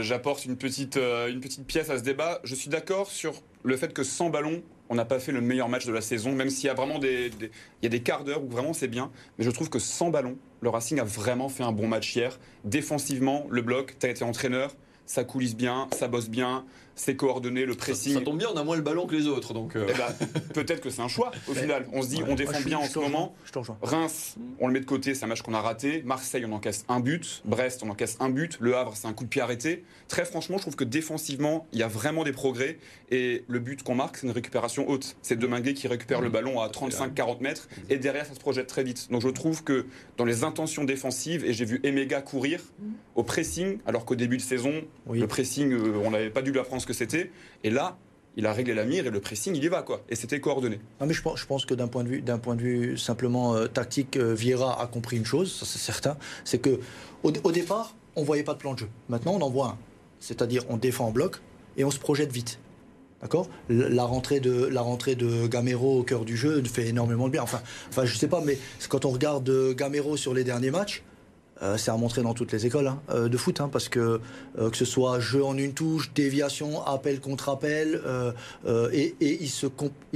j'apporte 0.01 0.47
une, 0.47 0.57
petite, 0.57 0.97
une 0.97 1.41
petite 1.41 1.67
pièce 1.67 1.91
à 1.91 1.99
ce 1.99 2.03
débat. 2.03 2.41
Je 2.43 2.55
suis 2.55 2.71
d'accord 2.71 3.11
sur 3.11 3.35
le 3.65 3.77
fait 3.77 3.93
que 3.93 4.03
sans 4.03 4.31
ballon, 4.31 4.63
on 4.89 4.95
n'a 4.95 5.05
pas 5.05 5.19
fait 5.21 5.31
le 5.31 5.43
meilleur 5.43 5.69
match 5.69 5.85
de 5.85 5.93
la 5.93 6.01
saison, 6.01 6.33
même 6.33 6.49
s'il 6.49 6.69
y 6.69 6.71
a 6.71 6.75
vraiment 6.75 6.99
des, 6.99 7.31
il 7.39 7.51
y 7.83 7.87
a 7.87 7.91
des 7.91 8.01
quarts 8.01 8.25
d'heure 8.25 8.43
où 8.43 8.49
vraiment 8.49 8.73
c'est 8.73 8.89
bien. 8.89 9.11
Mais 9.37 9.45
je 9.45 9.51
trouve 9.51 9.69
que 9.69 9.79
sans 9.79 10.09
ballon, 10.09 10.39
le 10.63 10.71
Racing 10.71 11.01
a 11.01 11.05
vraiment 11.05 11.51
fait 11.51 11.63
un 11.63 11.73
bon 11.73 11.87
match 11.87 12.17
hier. 12.17 12.41
Défensivement, 12.65 13.47
le 13.51 13.61
bloc, 13.61 13.95
tu 14.01 14.07
as 14.07 14.09
été 14.09 14.25
entraîneur, 14.25 14.75
ça 15.05 15.23
coulisse 15.23 15.55
bien, 15.55 15.89
ça 15.93 16.09
bosse 16.09 16.31
bien, 16.31 16.65
c'est 17.01 17.17
coordonné, 17.17 17.65
le 17.65 17.75
pressing. 17.75 18.13
Ça, 18.13 18.21
tombe 18.21 18.39
bien, 18.39 18.49
on 18.53 18.57
a 18.57 18.63
moins 18.63 18.77
le 18.77 18.83
ballon 18.83 19.07
que 19.07 19.17
les 19.17 19.27
autres. 19.27 19.55
Donc 19.55 19.75
euh. 19.75 19.87
eh 19.89 19.95
ben, 19.95 20.27
peut-être 20.53 20.81
que 20.81 20.91
c'est 20.91 21.01
un 21.01 21.09
choix 21.09 21.31
au 21.49 21.55
final. 21.55 21.87
On 21.93 22.03
se 22.03 22.09
dit, 22.09 22.23
on 22.27 22.35
défend 22.35 22.61
bien 22.61 22.79
en 22.79 22.85
ce 22.85 22.99
moment. 22.99 23.35
Reims, 23.83 24.37
on 24.59 24.67
le 24.67 24.75
met 24.75 24.81
de 24.81 24.85
côté, 24.85 25.15
c'est 25.15 25.25
un 25.25 25.29
match 25.29 25.41
qu'on 25.41 25.55
a 25.55 25.61
raté. 25.61 26.03
Marseille, 26.05 26.45
on 26.45 26.53
encaisse 26.53 26.85
un 26.89 27.01
but. 27.01 27.43
Brest, 27.47 27.83
on 27.83 27.89
encaisse 27.89 28.17
un 28.21 28.29
but. 28.29 28.59
Le 28.61 28.77
Havre, 28.77 28.97
c'est 28.97 29.07
un 29.07 29.15
coup 29.15 29.25
de 29.25 29.31
pied 29.31 29.41
arrêté. 29.41 29.85
Très 30.09 30.27
franchement, 30.27 30.59
je 30.59 30.63
trouve 30.63 30.77
que 30.77 30.85
défensivement, 30.85 31.67
il 31.73 31.79
y 31.79 31.83
a 31.83 31.89
vraiment 31.89 32.23
des 32.23 32.33
progrès. 32.33 32.79
Et 33.11 33.45
le 33.49 33.59
but 33.61 33.83
qu'on 33.83 33.95
marque, 33.95 34.19
c'est 34.19 34.27
une 34.27 34.33
récupération 34.33 34.89
haute. 34.89 35.17
C'est 35.23 35.39
Deminguet 35.39 35.73
qui 35.73 35.89
récupère 35.89 36.21
le 36.21 36.29
ballon 36.29 36.61
à 36.61 36.69
35-40 36.69 37.41
mètres. 37.41 37.69
Et 37.89 37.97
derrière, 37.97 38.27
ça 38.27 38.35
se 38.35 38.41
projette 38.41 38.67
très 38.67 38.85
vite. 38.85 39.11
Donc 39.11 39.23
je 39.23 39.29
trouve 39.29 39.65
que 39.65 39.87
dans 40.19 40.27
les 40.27 40.45
intentions 40.45 40.85
défensives, 40.85 41.47
et 41.47 41.55
j'ai 41.55 41.65
vu 41.65 41.81
Emega 41.83 42.21
courir 42.21 42.61
au 43.15 43.23
pressing, 43.23 43.79
alors 43.87 44.05
qu'au 44.05 44.17
début 44.17 44.37
de 44.37 44.43
saison, 44.43 44.83
le 45.11 45.27
pressing, 45.27 45.73
euh, 45.73 46.03
on 46.05 46.11
n'avait 46.11 46.31
pas 46.31 46.43
dû 46.43 46.53
l'apprendre 46.53 46.83
c'était. 46.93 47.31
Et 47.65 47.71
là, 47.71 47.99
il 48.37 48.47
a 48.47 48.53
réglé 48.53 48.75
la 48.75 48.85
mire 48.85 49.07
et 49.07 49.11
le 49.11 49.21
pressing, 49.21 49.55
il 49.57 49.63
y 49.63 49.69
va, 49.69 49.83
quoi. 49.83 50.03
Et 50.09 50.17
c'était 50.17 50.41
coordonné. 50.41 50.81
Mais 51.01 51.13
je 51.13 51.23
pense, 51.23 51.65
que 51.65 51.75
d'un 51.75 51.89
point 51.89 52.05
de 52.05 52.09
vue, 52.09 52.23
d'un 52.23 52.39
point 52.39 52.55
de 52.55 52.63
vue 52.63 52.99
simplement 52.99 53.55
euh, 53.55 53.67
tactique, 53.67 54.17
euh, 54.17 54.35
Vieira 54.35 54.81
a 54.81 54.87
compris 54.87 55.17
une 55.17 55.27
chose, 55.27 55.53
ça 55.53 55.67
c'est 55.67 55.79
certain, 55.79 56.17
c'est 56.45 56.59
que 56.59 56.81
au, 57.23 57.53
départ, 57.53 57.95
on 58.17 58.23
voyait 58.23 58.45
pas 58.45 58.55
de 58.55 58.59
plan 58.59 58.75
de 58.75 58.81
jeu. 58.81 58.89
Maintenant, 59.09 59.35
on 59.35 59.43
en 59.43 59.51
voit 59.51 59.67
un. 59.67 59.79
C'est-à-dire, 60.21 60.63
on 60.69 60.77
défend 60.77 61.09
en 61.09 61.11
bloc 61.11 61.37
et 61.77 61.85
on 61.85 61.91
se 61.91 61.99
projette 61.99 62.33
vite. 62.33 62.59
D'accord? 63.21 63.51
La 63.69 64.05
rentrée, 64.05 64.41
de, 64.41 64.65
la 64.65 64.81
rentrée 64.81 65.15
de 65.15 65.47
Gamero 65.47 65.99
au 65.99 66.03
cœur 66.03 66.25
du 66.25 66.37
jeu 66.37 66.63
fait 66.65 66.87
énormément 66.87 67.27
de 67.27 67.33
bien. 67.33 67.43
Enfin, 67.43 67.61
enfin 67.91 68.07
je 68.07 68.17
sais 68.17 68.29
pas, 68.29 68.41
mais 68.43 68.59
quand 68.89 69.05
on 69.05 69.11
regarde 69.11 69.49
euh, 69.51 69.75
Gamero 69.75 70.17
sur 70.17 70.33
les 70.33 70.45
derniers 70.45 70.71
matchs, 70.71 71.03
euh, 71.63 71.77
c'est 71.77 71.91
à 71.91 71.97
montrer 71.97 72.23
dans 72.23 72.35
toutes 72.35 72.53
les 72.53 72.67
écoles 72.67 72.87
hein, 72.87 73.01
euh, 73.11 73.29
de 73.29 73.37
foot, 73.37 73.61
hein, 73.61 73.69
parce 73.71 73.89
que 73.89 74.21
euh, 74.59 74.71
que 74.71 74.77
ce 74.77 74.85
soit 74.85 75.21
jeu 75.21 75.45
en 75.45 75.57
une 75.57 75.75
touche, 75.75 76.13
déviation, 76.15 76.85
appel 76.87 77.21
contre 77.21 77.49
appel, 77.49 78.01
et, 78.93 79.15
et, 79.21 79.43
il, 79.43 79.49
se 79.49 79.67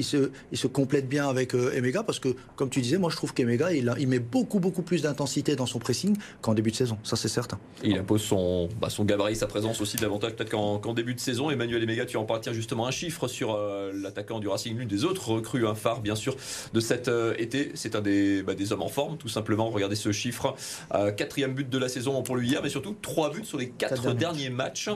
se, 0.00 0.30
se 0.52 0.66
complète 0.66 1.08
bien 1.08 1.28
avec 1.28 1.54
Emega, 1.54 2.02
parce 2.02 2.18
que 2.18 2.34
comme 2.56 2.70
tu 2.70 2.80
disais, 2.80 2.98
moi 2.98 3.10
je 3.10 3.16
trouve 3.16 3.34
qu'Emega 3.34 3.72
il, 3.72 3.92
il 3.98 4.08
met 4.08 4.18
beaucoup 4.18 4.58
beaucoup 4.58 4.82
plus 4.82 5.02
d'intensité 5.02 5.56
dans 5.56 5.66
son 5.66 5.78
pressing 5.78 6.16
qu'en 6.40 6.54
début 6.54 6.70
de 6.70 6.76
saison, 6.76 6.98
ça 7.02 7.16
c'est 7.16 7.28
certain. 7.28 7.58
il 7.82 7.96
impose 7.98 8.22
son, 8.22 8.68
bah, 8.80 8.90
son 8.90 9.04
gabarit, 9.04 9.36
sa 9.36 9.46
présence 9.46 9.80
aussi 9.80 9.96
davantage 9.96 10.32
peut-être 10.32 10.50
qu'en 10.50 10.94
début 10.94 11.14
de 11.14 11.20
saison. 11.20 11.50
Emmanuel 11.50 11.82
Emega, 11.82 12.06
tu 12.06 12.16
en 12.16 12.26
tiens 12.38 12.52
justement 12.52 12.86
un 12.86 12.90
chiffre 12.90 13.28
sur 13.28 13.58
l'attaquant 13.92 14.40
du 14.40 14.48
Racing, 14.48 14.76
l'une 14.76 14.88
des 14.88 15.04
autres 15.04 15.30
recrues, 15.30 15.66
un 15.66 15.74
phare 15.74 16.00
bien 16.00 16.14
sûr 16.14 16.36
de 16.72 16.80
cet 16.80 17.10
été. 17.38 17.72
C'est 17.74 17.96
un 17.96 18.00
des, 18.00 18.42
bah, 18.42 18.54
des 18.54 18.72
hommes 18.72 18.82
en 18.82 18.88
forme, 18.88 19.16
tout 19.16 19.28
simplement. 19.28 19.70
Regardez 19.70 19.96
ce 19.96 20.12
chiffre. 20.12 20.54
4 20.90 21.33
quatrième 21.34 21.54
but 21.54 21.68
de 21.68 21.78
la 21.78 21.88
saison 21.88 22.22
pour 22.22 22.36
lui 22.36 22.48
hier, 22.48 22.60
mais 22.62 22.68
surtout 22.68 22.94
trois 23.02 23.32
buts 23.32 23.44
sur 23.44 23.58
les 23.58 23.70
quatre 23.70 24.14
derniers 24.14 24.50
matchs. 24.50 24.88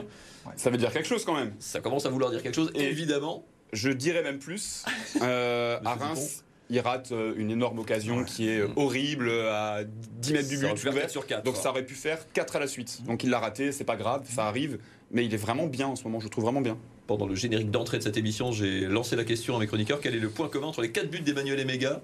Ça 0.55 0.69
veut 0.69 0.77
dire 0.77 0.91
quelque 0.93 1.07
chose 1.07 1.25
quand 1.25 1.35
même. 1.35 1.53
Ça 1.59 1.81
commence 1.81 2.05
à 2.05 2.09
vouloir 2.09 2.31
dire 2.31 2.41
quelque 2.41 2.55
chose, 2.55 2.71
évidemment. 2.75 3.45
Je 3.73 3.89
dirais 3.89 4.23
même 4.23 4.39
plus. 4.39 4.85
Euh, 5.21 5.79
à 5.83 5.95
Reims, 5.95 6.45
il 6.69 6.79
rate 6.79 7.11
euh, 7.11 7.33
une 7.35 7.51
énorme 7.51 7.79
occasion 7.79 8.23
qui 8.23 8.47
est 8.47 8.59
euh, 8.59 8.69
horrible 8.75 9.29
à 9.29 9.83
10 9.83 10.33
mètres 10.33 10.47
du 10.47 10.57
but 10.57 11.09
Sur 11.09 11.25
4, 11.25 11.43
donc 11.43 11.57
ça 11.57 11.71
aurait 11.71 11.85
pu 11.85 11.95
faire 11.95 12.19
4 12.31 12.55
à 12.55 12.59
la 12.59 12.67
suite. 12.67 13.03
Donc 13.05 13.23
il 13.23 13.29
l'a 13.29 13.39
raté, 13.39 13.71
c'est 13.71 13.83
pas 13.83 13.95
grave, 13.95 14.25
ça 14.29 14.45
arrive. 14.45 14.79
Mais 15.11 15.25
il 15.25 15.33
est 15.33 15.37
vraiment 15.37 15.67
bien 15.67 15.87
en 15.87 15.95
ce 15.95 16.03
moment, 16.03 16.19
je 16.19 16.27
trouve 16.27 16.45
vraiment 16.45 16.61
bien. 16.61 16.77
Pendant 17.07 17.27
le 17.27 17.35
générique 17.35 17.71
d'entrée 17.71 17.97
de 17.97 18.03
cette 18.03 18.17
émission, 18.17 18.51
j'ai 18.51 18.81
lancé 18.81 19.15
la 19.15 19.25
question 19.25 19.57
à 19.57 19.59
mes 19.59 19.67
chroniqueurs 19.67 19.99
quel 19.99 20.15
est 20.15 20.19
le 20.19 20.29
point 20.29 20.47
commun 20.47 20.67
entre 20.67 20.81
les 20.81 20.91
4 20.91 21.09
buts 21.09 21.19
d'Emmanuel 21.19 21.59
Emega 21.59 22.01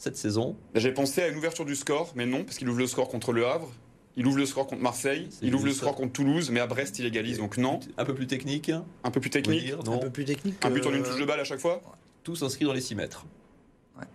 cette 0.00 0.16
saison 0.16 0.56
J'ai 0.74 0.92
pensé 0.92 1.22
à 1.22 1.28
une 1.28 1.36
ouverture 1.36 1.66
du 1.66 1.76
score, 1.76 2.12
mais 2.16 2.24
non, 2.24 2.42
parce 2.42 2.56
qu'il 2.56 2.68
ouvre 2.68 2.78
le 2.78 2.86
score 2.86 3.08
contre 3.08 3.32
le 3.32 3.46
Havre. 3.46 3.70
Il 4.16 4.26
ouvre 4.26 4.38
le 4.38 4.46
score 4.46 4.66
contre 4.66 4.82
Marseille, 4.82 5.28
il 5.40 5.54
ouvre 5.54 5.66
le 5.66 5.72
score 5.72 5.94
contre 5.94 6.12
Toulouse, 6.12 6.50
mais 6.50 6.58
à 6.58 6.66
Brest, 6.66 6.98
il 6.98 7.06
égalise. 7.06 7.38
Donc 7.38 7.58
non. 7.58 7.78
Un 7.96 8.04
peu 8.04 8.14
plus 8.14 8.26
technique 8.26 8.72
Un 9.04 9.10
peu 9.10 9.20
plus 9.20 9.30
technique 9.30 9.72
Un 9.86 9.98
peu 9.98 10.10
plus 10.10 10.24
technique. 10.24 10.56
Un 10.64 10.70
but 10.70 10.84
en 10.86 10.92
une 10.92 11.02
touche 11.02 11.20
de 11.20 11.24
balle 11.24 11.40
à 11.40 11.44
chaque 11.44 11.60
fois 11.60 11.80
Tout 12.24 12.34
s'inscrit 12.34 12.64
dans 12.64 12.72
les 12.72 12.80
6 12.80 12.96
mètres. 12.96 13.26
Ça 13.96 14.06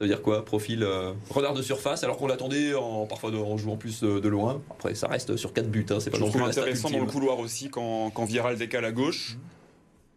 veut 0.00 0.08
dire 0.08 0.22
quoi 0.22 0.44
Profil 0.44 0.82
euh, 0.82 1.12
renard 1.30 1.54
de 1.54 1.62
surface, 1.62 2.02
alors 2.02 2.16
qu'on 2.16 2.26
l'attendait 2.26 2.74
en, 2.74 3.06
parfois 3.06 3.30
en 3.30 3.56
jouant 3.56 3.76
plus 3.76 4.00
de, 4.02 4.28
loin. 4.28 4.60
Après, 4.70 4.94
ça 4.94 5.06
reste 5.06 5.36
sur 5.36 5.52
4 5.52 5.70
buts. 5.70 5.86
Hein, 5.88 6.00
c'est 6.00 6.10
pas 6.10 6.18
Je 6.18 6.24
trouve 6.24 6.42
intéressant 6.42 6.90
dans 6.90 7.00
le 7.00 7.06
couloir 7.06 7.38
aussi 7.38 7.70
quand, 7.70 8.10
quand 8.10 8.24
Viral 8.24 8.58
décale 8.58 8.84
à 8.84 8.92
gauche. 8.92 9.36
Mhm 9.36 9.54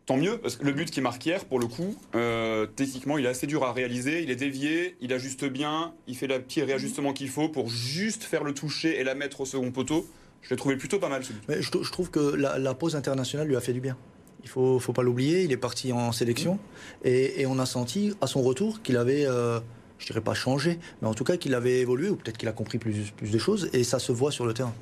tant 0.08 0.18
mieux, 0.18 0.38
parce 0.38 0.56
que 0.56 0.66
le 0.66 0.72
but 0.72 0.90
qui 0.90 1.02
marque 1.02 1.24
hier, 1.26 1.46
pour 1.46 1.60
le 1.60 1.68
coup, 1.68 1.96
euh, 2.16 2.66
techniquement, 2.66 3.18
il 3.18 3.26
est 3.26 3.30
assez 3.30 3.46
dur 3.46 3.64
à 3.64 3.74
réaliser. 3.74 4.24
Il 4.24 4.32
est 4.32 4.38
dévié, 4.38 4.96
il 5.02 5.14
ajuste 5.14 5.46
bien, 5.46 5.94
il 6.08 6.16
fait 6.16 6.28
le 6.28 6.42
petit 6.42 6.64
réajustement 6.64 7.14
qu'il 7.14 7.30
faut 7.30 7.50
pour 7.50 7.70
juste 7.70 8.24
faire 8.24 8.44
le 8.44 8.54
toucher 8.54 9.00
et 9.00 9.04
la 9.04 9.14
mettre 9.14 9.42
au 9.42 9.46
second 9.46 9.70
poteau. 9.70 10.08
Je 10.42 10.52
l'ai 10.52 10.56
trouvé 10.56 10.78
plutôt 10.78 10.98
pas 10.98 11.10
mal 11.10 11.26
ce 11.26 11.34
but. 11.34 11.44
Mais 11.50 11.62
je, 11.62 11.92
trouve 11.92 12.10
que 12.10 12.20
la, 12.20 12.74
pause 12.74 12.96
internationale 12.96 13.48
lui 13.48 13.58
a 13.58 13.60
fait 13.60 13.74
du 13.74 13.82
bien. 13.82 13.98
Il 14.44 14.50
faut, 14.50 14.80
faut 14.80 14.94
pas 14.94 15.04
l'oublier, 15.04 15.44
il 15.44 15.52
est 15.52 15.58
parti 15.58 15.92
en 15.92 16.14
sélection 16.14 16.54
mmh. 16.54 17.08
et, 17.08 17.46
on 17.46 17.60
a 17.60 17.66
senti 17.66 18.14
à 18.22 18.28
son 18.28 18.42
retour 18.42 18.82
qu'il 18.82 18.96
avait, 18.96 19.26
euh, 19.26 19.60
je 19.98 20.06
dirais 20.06 20.22
pas 20.22 20.36
changé, 20.36 20.80
mais 21.02 21.10
en 21.10 21.14
tout 21.14 21.26
cas 21.26 21.36
qu'il 21.36 21.54
avait 21.54 21.80
évolué 21.80 22.08
ou 22.10 22.16
peut-être 22.16 22.38
qu'il 22.38 22.48
a 22.48 22.54
compris 22.54 22.78
plus, 22.78 23.12
plus 23.12 23.32
de 23.32 23.38
choses 23.38 23.70
et 23.74 23.84
ça 23.84 24.00
se 24.00 24.14
voit 24.14 24.32
sur 24.32 24.46
le 24.46 24.54
terrain. 24.54 24.74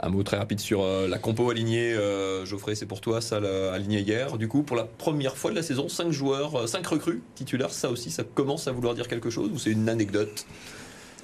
Un 0.00 0.10
mot 0.10 0.22
très 0.22 0.36
rapide 0.36 0.60
sur 0.60 0.82
euh, 0.82 1.08
la 1.08 1.18
compo 1.18 1.50
alignée. 1.50 1.92
Euh, 1.92 2.44
Geoffrey, 2.46 2.74
c'est 2.76 2.86
pour 2.86 3.00
toi, 3.00 3.20
ça, 3.20 3.40
la- 3.40 3.72
aligné 3.72 4.00
hier. 4.00 4.38
Du 4.38 4.46
coup, 4.46 4.62
pour 4.62 4.76
la 4.76 4.84
première 4.84 5.36
fois 5.36 5.50
de 5.50 5.56
la 5.56 5.62
saison, 5.62 5.88
5 5.88 6.10
joueurs, 6.12 6.68
5 6.68 6.86
recrues 6.86 7.20
titulaires. 7.34 7.72
Ça 7.72 7.90
aussi, 7.90 8.10
ça 8.12 8.22
commence 8.22 8.68
à 8.68 8.72
vouloir 8.72 8.94
dire 8.94 9.08
quelque 9.08 9.30
chose 9.30 9.50
ou 9.52 9.58
c'est 9.58 9.70
une 9.70 9.88
anecdote? 9.88 10.46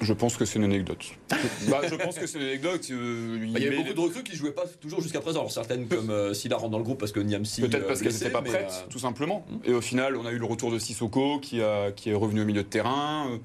Je 0.01 0.11
pense 0.11 0.35
que 0.35 0.43
c'est 0.43 0.59
une 0.59 0.65
anecdote. 0.65 1.05
Bah, 1.69 1.79
je 1.89 1.95
pense 1.95 2.19
que 2.19 2.27
c'est 2.27 2.37
une 2.37 2.43
anecdote. 2.43 2.85
euh, 2.91 3.37
Bah, 3.53 3.59
Il 3.59 3.63
y 3.63 3.67
avait 3.67 3.77
beaucoup 3.77 3.93
de 3.93 3.99
recrues 4.01 4.23
qui 4.23 4.35
jouaient 4.35 4.51
pas 4.51 4.65
toujours 4.81 4.99
jusqu'à 5.01 5.21
présent. 5.21 5.39
Alors 5.39 5.53
certaines 5.53 5.87
comme 5.87 6.09
euh, 6.09 6.33
Silla 6.33 6.57
rentre 6.57 6.71
dans 6.71 6.77
le 6.79 6.83
groupe 6.83 6.99
parce 6.99 7.13
que 7.13 7.21
Niamsi. 7.21 7.61
Peut-être 7.61 7.85
euh, 7.85 7.87
parce 7.87 8.01
qu'elles 8.01 8.11
n'étaient 8.11 8.29
pas 8.29 8.41
prêtes, 8.41 8.83
euh, 8.85 8.89
tout 8.89 8.99
simplement. 8.99 9.45
Mm. 9.49 9.69
Et 9.69 9.73
au 9.73 9.79
final, 9.79 10.17
on 10.17 10.25
a 10.25 10.31
eu 10.33 10.37
le 10.37 10.45
retour 10.45 10.69
de 10.69 10.79
Sissoko 10.79 11.39
qui, 11.39 11.61
a, 11.61 11.93
qui 11.93 12.09
est 12.09 12.13
revenu 12.13 12.41
au 12.41 12.45
milieu 12.45 12.63
de 12.63 12.67
terrain. 12.67 13.39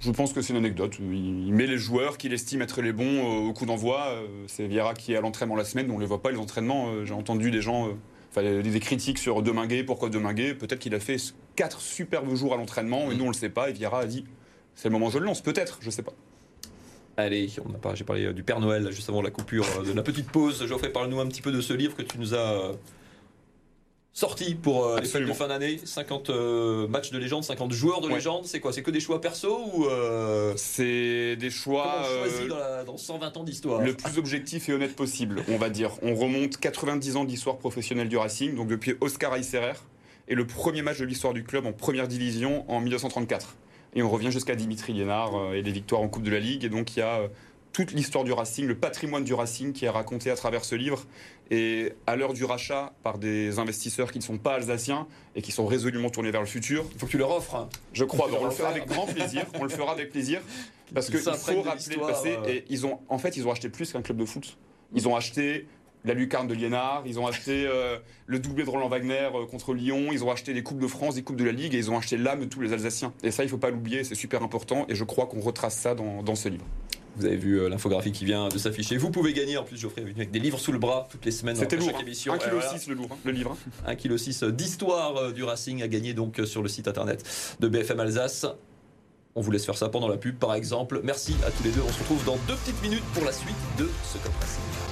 Je 0.00 0.12
pense 0.12 0.32
que 0.32 0.42
c'est 0.42 0.52
une 0.52 0.58
anecdote. 0.58 0.96
Il 1.00 1.52
met 1.52 1.66
les 1.66 1.78
joueurs 1.78 2.18
qu'il 2.18 2.32
estime 2.32 2.62
être 2.62 2.80
les 2.82 2.92
bons 2.92 3.04
euh, 3.04 3.48
au 3.48 3.52
coup 3.52 3.66
d'envoi. 3.66 4.06
Euh, 4.08 4.26
C'est 4.46 4.66
Vieira 4.66 4.94
qui 4.94 5.12
est 5.12 5.16
à 5.16 5.20
l'entraînement 5.20 5.56
la 5.56 5.64
semaine, 5.64 5.90
on 5.90 5.96
ne 5.96 6.00
les 6.00 6.06
voit 6.06 6.22
pas, 6.22 6.30
les 6.30 6.38
entraînements. 6.38 6.90
Euh, 6.90 7.04
J'ai 7.04 7.14
entendu 7.14 7.50
des 7.50 7.62
gens, 7.62 7.88
enfin, 8.30 8.42
des, 8.42 8.80
critiques 8.80 9.18
sur 9.18 9.42
Deminguet, 9.42 9.82
pourquoi 9.82 10.08
Deminguet 10.08 10.54
Peut-être 10.54 10.78
qu'il 10.78 10.94
a 10.94 11.00
fait 11.00 11.16
quatre 11.56 11.80
superbes 11.80 12.32
jours 12.36 12.54
à 12.54 12.56
l'entraînement, 12.56 13.10
et 13.10 13.16
nous 13.16 13.24
on 13.24 13.28
ne 13.28 13.32
le 13.32 13.38
sait 13.38 13.48
pas. 13.48 13.70
Et 13.70 13.72
Vieira 13.72 14.00
a 14.00 14.06
dit 14.06 14.24
c'est 14.76 14.88
le 14.88 14.92
moment 14.92 15.10
je 15.10 15.18
le 15.18 15.24
lance, 15.24 15.40
peut-être, 15.40 15.78
je 15.80 15.86
ne 15.86 15.90
sais 15.90 16.02
pas. 16.02 16.12
Allez, 17.16 17.50
pas, 17.82 17.96
j'ai 17.96 18.04
parlé 18.04 18.32
du 18.32 18.44
Père 18.44 18.60
Noël 18.60 18.92
juste 18.92 19.08
avant 19.08 19.22
la 19.22 19.30
coupure 19.30 19.66
de 19.84 19.92
la 19.92 20.04
petite 20.04 20.30
pause. 20.30 20.64
Geoffrey, 20.64 20.90
parle-nous 20.90 21.18
un 21.18 21.26
petit 21.26 21.42
peu 21.42 21.50
de 21.50 21.60
ce 21.60 21.72
livre 21.72 21.96
que 21.96 22.02
tu 22.02 22.16
nous 22.16 22.32
as 22.36 22.76
euh, 24.18 24.20
sorti 24.20 24.54
pour 24.54 24.84
euh, 24.86 25.00
les 25.00 25.06
fêtes 25.06 25.26
de 25.26 25.32
fin 25.32 25.48
d'année. 25.48 25.80
50 25.84 26.30
euh, 26.30 26.86
matchs 26.88 27.10
de 27.10 27.18
légende, 27.18 27.44
50 27.44 27.72
joueurs 27.72 28.00
de 28.00 28.08
Ouais. 28.08 28.14
légende. 28.14 28.44
C'est 28.46 28.60
quoi? 28.60 28.72
C'est 28.72 28.82
que 28.82 28.90
des 28.90 29.00
choix 29.00 29.20
perso 29.20 29.60
ou 29.74 29.86
euh, 29.86 30.52
C'est 30.56 31.36
des 31.36 31.50
choix. 31.50 32.02
dans, 32.48 32.56
la- 32.56 32.84
dans 32.84 32.96
120 32.96 33.36
ans 33.36 33.44
d'histoire? 33.44 33.80
Le 33.82 33.94
plus 33.94 34.18
objectif 34.18 34.68
et 34.68 34.72
honnête 34.72 34.96
possible, 34.96 35.42
on 35.48 35.56
va 35.56 35.70
dire. 35.70 35.92
On 36.02 36.14
remonte 36.14 36.56
90 36.58 37.16
ans 37.16 37.24
d'histoire 37.24 37.56
professionnelle 37.58 38.08
du 38.08 38.16
Racing, 38.16 38.54
donc 38.54 38.68
depuis 38.68 38.94
Oscar 39.00 39.34
Aiserer, 39.36 39.74
et 40.28 40.34
le 40.34 40.46
premier 40.46 40.82
match 40.82 40.98
de 40.98 41.04
l'histoire 41.06 41.32
du 41.34 41.44
club 41.44 41.66
en 41.66 41.72
première 41.72 42.08
division 42.08 42.64
en 42.70 42.80
1934. 42.80 43.56
Et 43.94 44.02
on 44.02 44.10
revient 44.10 44.30
jusqu'à 44.30 44.54
Dimitri 44.54 44.92
Liénard 44.92 45.34
euh, 45.36 45.52
et 45.54 45.62
les 45.62 45.72
victoires 45.72 46.02
en 46.02 46.08
Coupe 46.08 46.22
de 46.24 46.30
la 46.30 46.40
Ligue. 46.40 46.64
Et 46.64 46.68
donc 46.68 46.94
il 46.96 47.00
y 47.00 47.02
a 47.02 47.22
toute 47.72 47.92
l'histoire 47.92 48.24
du 48.24 48.32
Racing, 48.32 48.66
le 48.66 48.74
patrimoine 48.76 49.24
du 49.24 49.34
Racing 49.34 49.72
qui 49.72 49.84
est 49.84 49.88
raconté 49.90 50.30
à 50.30 50.36
travers 50.36 50.64
ce 50.64 50.74
livre. 50.74 51.04
Et 51.50 51.92
à 52.06 52.16
l'heure 52.16 52.34
du 52.34 52.44
rachat 52.44 52.92
par 53.02 53.16
des 53.18 53.58
investisseurs 53.58 54.12
qui 54.12 54.18
ne 54.18 54.22
sont 54.24 54.36
pas 54.36 54.54
alsaciens 54.54 55.06
et 55.34 55.40
qui 55.42 55.50
sont 55.52 55.66
résolument 55.66 56.10
tournés 56.10 56.30
vers 56.30 56.40
le 56.42 56.46
futur, 56.46 56.84
Il 56.92 56.98
faut 56.98 57.06
que 57.06 57.10
tu 57.12 57.18
leur 57.18 57.30
offres. 57.30 57.54
hein. 57.54 57.68
je 57.94 58.04
crois, 58.04 58.28
bon, 58.28 58.38
on 58.40 58.44
le 58.46 58.50
fera 58.50 58.68
avec 58.68 58.86
grand 58.86 59.06
plaisir. 59.06 59.46
On 59.58 59.62
le 59.62 59.70
fera 59.70 59.92
avec 59.92 60.10
plaisir. 60.10 60.40
Parce 60.94 61.06
Qui 61.06 61.12
qu'il 61.12 61.20
faut 61.22 61.62
rappeler 61.62 61.96
le 61.96 62.00
passé. 62.00 62.36
euh. 62.36 62.48
Et 62.48 62.64
ils 62.68 62.84
ont, 62.86 62.98
en 63.08 63.18
fait, 63.18 63.36
ils 63.36 63.46
ont 63.46 63.50
acheté 63.52 63.68
plus 63.68 63.92
qu'un 63.92 64.02
club 64.02 64.16
de 64.18 64.24
foot. 64.24 64.56
Ils 64.94 65.06
ont 65.08 65.16
acheté 65.16 65.66
la 66.04 66.14
lucarne 66.14 66.46
de 66.46 66.54
Liénard, 66.54 67.02
ils 67.06 67.18
ont 67.18 67.26
acheté 67.26 67.66
euh, 67.66 67.98
le 68.26 68.38
doublé 68.38 68.64
de 68.64 68.70
Roland 68.70 68.88
Wagner 68.88 69.28
euh, 69.34 69.44
contre 69.46 69.74
Lyon, 69.74 70.08
ils 70.12 70.22
ont 70.24 70.30
acheté 70.30 70.54
des 70.54 70.62
Coupes 70.62 70.78
de 70.78 70.86
France, 70.86 71.16
des 71.16 71.22
Coupes 71.22 71.36
de 71.36 71.44
la 71.44 71.50
Ligue, 71.52 71.74
et 71.74 71.78
ils 71.78 71.90
ont 71.90 71.98
acheté 71.98 72.16
l'âme 72.16 72.40
de 72.40 72.44
tous 72.46 72.60
les 72.60 72.72
Alsaciens. 72.72 73.12
Et 73.22 73.30
ça, 73.32 73.42
il 73.42 73.46
ne 73.46 73.50
faut 73.50 73.58
pas 73.58 73.70
l'oublier, 73.70 74.04
c'est 74.04 74.14
super 74.14 74.42
important. 74.42 74.86
Et 74.88 74.94
je 74.94 75.02
crois 75.04 75.26
qu'on 75.26 75.40
retrace 75.40 75.76
ça 75.76 75.94
dans, 75.94 76.22
dans 76.22 76.36
ce 76.36 76.48
livre. 76.48 76.64
Vous 77.18 77.26
avez 77.26 77.36
vu 77.36 77.60
euh, 77.60 77.68
l'infographie 77.68 78.12
qui 78.12 78.24
vient 78.24 78.48
de 78.48 78.58
s'afficher. 78.58 78.96
Vous 78.96 79.10
pouvez 79.10 79.32
gagner 79.32 79.56
en 79.56 79.64
plus, 79.64 79.76
Geoffrey, 79.76 80.02
est 80.02 80.04
venu 80.04 80.14
avec 80.16 80.30
des 80.30 80.38
livres 80.38 80.58
sous 80.58 80.70
le 80.70 80.78
bras 80.78 81.08
toutes 81.10 81.24
les 81.24 81.32
semaines 81.32 81.56
C'était 81.56 81.76
lourd. 81.76 81.86
chaque 81.86 81.96
hein. 81.96 82.02
émission. 82.02 82.34
1,6 82.34 82.36
Et 82.36 82.38
kg 82.38 82.50
voilà. 82.52 82.78
le, 82.86 82.94
lourd, 82.94 83.08
hein, 83.10 83.16
le 83.24 83.32
livre. 83.32 83.56
1,6 83.88 84.38
kg 84.40 84.52
d'histoire 84.54 85.16
euh, 85.16 85.32
du 85.32 85.42
Racing 85.42 85.82
à 85.82 85.88
gagner 85.88 86.14
donc 86.14 86.38
euh, 86.38 86.46
sur 86.46 86.62
le 86.62 86.68
site 86.68 86.86
internet 86.86 87.24
de 87.58 87.68
BFM 87.68 87.98
Alsace. 87.98 88.46
On 89.34 89.40
vous 89.40 89.50
laisse 89.50 89.66
faire 89.66 89.76
ça 89.76 89.88
pendant 89.88 90.08
la 90.08 90.16
pub 90.16 90.38
par 90.38 90.54
exemple. 90.54 91.00
Merci 91.02 91.34
à 91.44 91.50
tous 91.50 91.64
les 91.64 91.70
deux. 91.70 91.82
On 91.86 91.92
se 91.92 91.98
retrouve 91.98 92.24
dans 92.24 92.36
deux 92.46 92.56
petites 92.56 92.80
minutes 92.82 93.04
pour 93.14 93.24
la 93.24 93.32
suite 93.32 93.56
de 93.78 93.88
ce 94.04 94.18
Cop 94.18 94.32
Racing. 94.40 94.87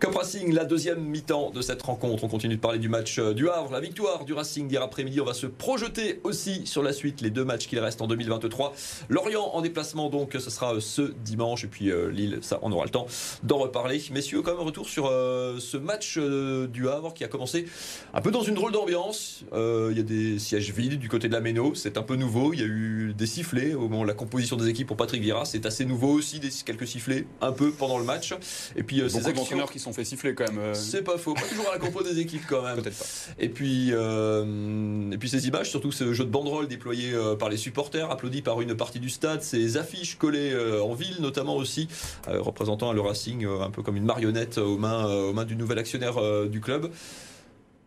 Cop 0.00 0.16
Racing, 0.16 0.54
la 0.54 0.64
deuxième 0.64 1.04
mi-temps 1.04 1.50
de 1.50 1.60
cette 1.60 1.82
rencontre. 1.82 2.24
On 2.24 2.28
continue 2.28 2.56
de 2.56 2.60
parler 2.60 2.78
du 2.78 2.88
match 2.88 3.18
euh, 3.18 3.34
du 3.34 3.50
Havre, 3.50 3.70
la 3.70 3.80
victoire 3.80 4.24
du 4.24 4.32
Racing 4.32 4.66
d'hier 4.66 4.82
après-midi. 4.82 5.20
On 5.20 5.26
va 5.26 5.34
se 5.34 5.46
projeter 5.46 6.22
aussi 6.24 6.66
sur 6.66 6.82
la 6.82 6.94
suite, 6.94 7.20
les 7.20 7.28
deux 7.28 7.44
matchs 7.44 7.66
qu'il 7.66 7.78
reste 7.80 8.00
en 8.00 8.06
2023. 8.06 8.72
Lorient 9.10 9.50
en 9.52 9.60
déplacement, 9.60 10.08
donc 10.08 10.32
ce 10.32 10.48
sera 10.48 10.76
euh, 10.76 10.80
ce 10.80 11.02
dimanche. 11.02 11.64
Et 11.64 11.66
puis 11.66 11.90
euh, 11.90 12.10
Lille, 12.10 12.38
ça, 12.40 12.58
on 12.62 12.72
aura 12.72 12.84
le 12.84 12.90
temps 12.90 13.06
d'en 13.42 13.58
reparler. 13.58 14.02
Messieurs, 14.10 14.40
quand 14.40 14.56
même, 14.56 14.64
retour 14.64 14.88
sur 14.88 15.06
euh, 15.06 15.58
ce 15.60 15.76
match 15.76 16.16
euh, 16.16 16.66
du 16.66 16.88
Havre 16.88 17.12
qui 17.12 17.22
a 17.22 17.28
commencé 17.28 17.66
un 18.14 18.22
peu 18.22 18.30
dans 18.30 18.42
une 18.42 18.54
drôle 18.54 18.72
d'ambiance. 18.72 19.44
Il 19.52 19.96
y 19.98 20.00
a 20.00 20.02
des 20.02 20.38
sièges 20.38 20.72
vides 20.72 20.98
du 20.98 21.10
côté 21.10 21.28
de 21.28 21.34
la 21.34 21.42
Méno, 21.42 21.74
c'est 21.74 21.98
un 21.98 22.02
peu 22.02 22.16
nouveau. 22.16 22.54
Il 22.54 22.60
y 22.60 22.62
a 22.62 22.66
eu 22.66 23.12
des 23.12 23.26
sifflets 23.26 23.74
au 23.74 23.82
moment 23.82 24.04
de 24.04 24.08
la 24.08 24.14
composition 24.14 24.56
des 24.56 24.66
équipes 24.66 24.86
pour 24.86 24.96
Patrick 24.96 25.20
Vieira. 25.20 25.44
C'est 25.44 25.66
assez 25.66 25.84
nouveau 25.84 26.12
aussi, 26.14 26.40
des, 26.40 26.48
quelques 26.64 26.86
sifflets 26.86 27.26
un 27.42 27.52
peu 27.52 27.70
pendant 27.70 27.98
le 27.98 28.04
match. 28.04 28.34
Et 28.76 28.82
puis 28.82 29.02
ces 29.10 29.26
actions. 29.26 29.66
qui 29.66 29.78
se 29.78 29.89
sont 29.90 29.96
fait 29.96 30.04
siffler 30.04 30.34
quand 30.34 30.46
même. 30.48 30.58
euh, 30.58 30.74
C'est 30.74 31.02
pas 31.02 31.18
faux, 31.18 31.34
pas 31.34 31.42
toujours 31.42 31.68
à 31.68 31.72
la 31.72 31.78
compo 31.78 32.02
des 32.02 32.18
équipes 32.20 32.44
quand 32.48 32.62
même. 32.62 32.76
Peut-être 32.76 32.98
pas. 32.98 33.04
Et 33.38 33.48
puis, 33.48 33.88
euh, 33.92 35.10
et 35.10 35.18
puis 35.18 35.28
ces 35.28 35.48
images, 35.48 35.70
surtout 35.70 35.92
ce 35.92 36.12
jeu 36.12 36.24
de 36.24 36.30
banderole 36.30 36.68
déployé 36.68 37.12
euh, 37.12 37.34
par 37.36 37.48
les 37.48 37.56
supporters, 37.56 38.10
applaudi 38.10 38.42
par 38.42 38.60
une 38.60 38.74
partie 38.74 39.00
du 39.00 39.10
stade, 39.10 39.42
ces 39.42 39.76
affiches 39.76 40.16
collées 40.16 40.52
euh, 40.52 40.82
en 40.82 40.94
ville 40.94 41.16
notamment 41.20 41.56
aussi, 41.56 41.88
représentant 42.26 42.92
le 42.92 43.00
Racing 43.00 43.46
un 43.46 43.70
peu 43.70 43.82
comme 43.82 43.96
une 43.96 44.04
marionnette 44.04 44.58
aux 44.58 44.78
mains, 44.78 45.06
aux 45.06 45.32
mains 45.32 45.44
du 45.44 45.56
nouvel 45.56 45.78
actionnaire 45.78 46.16
du 46.48 46.60
club. 46.60 46.90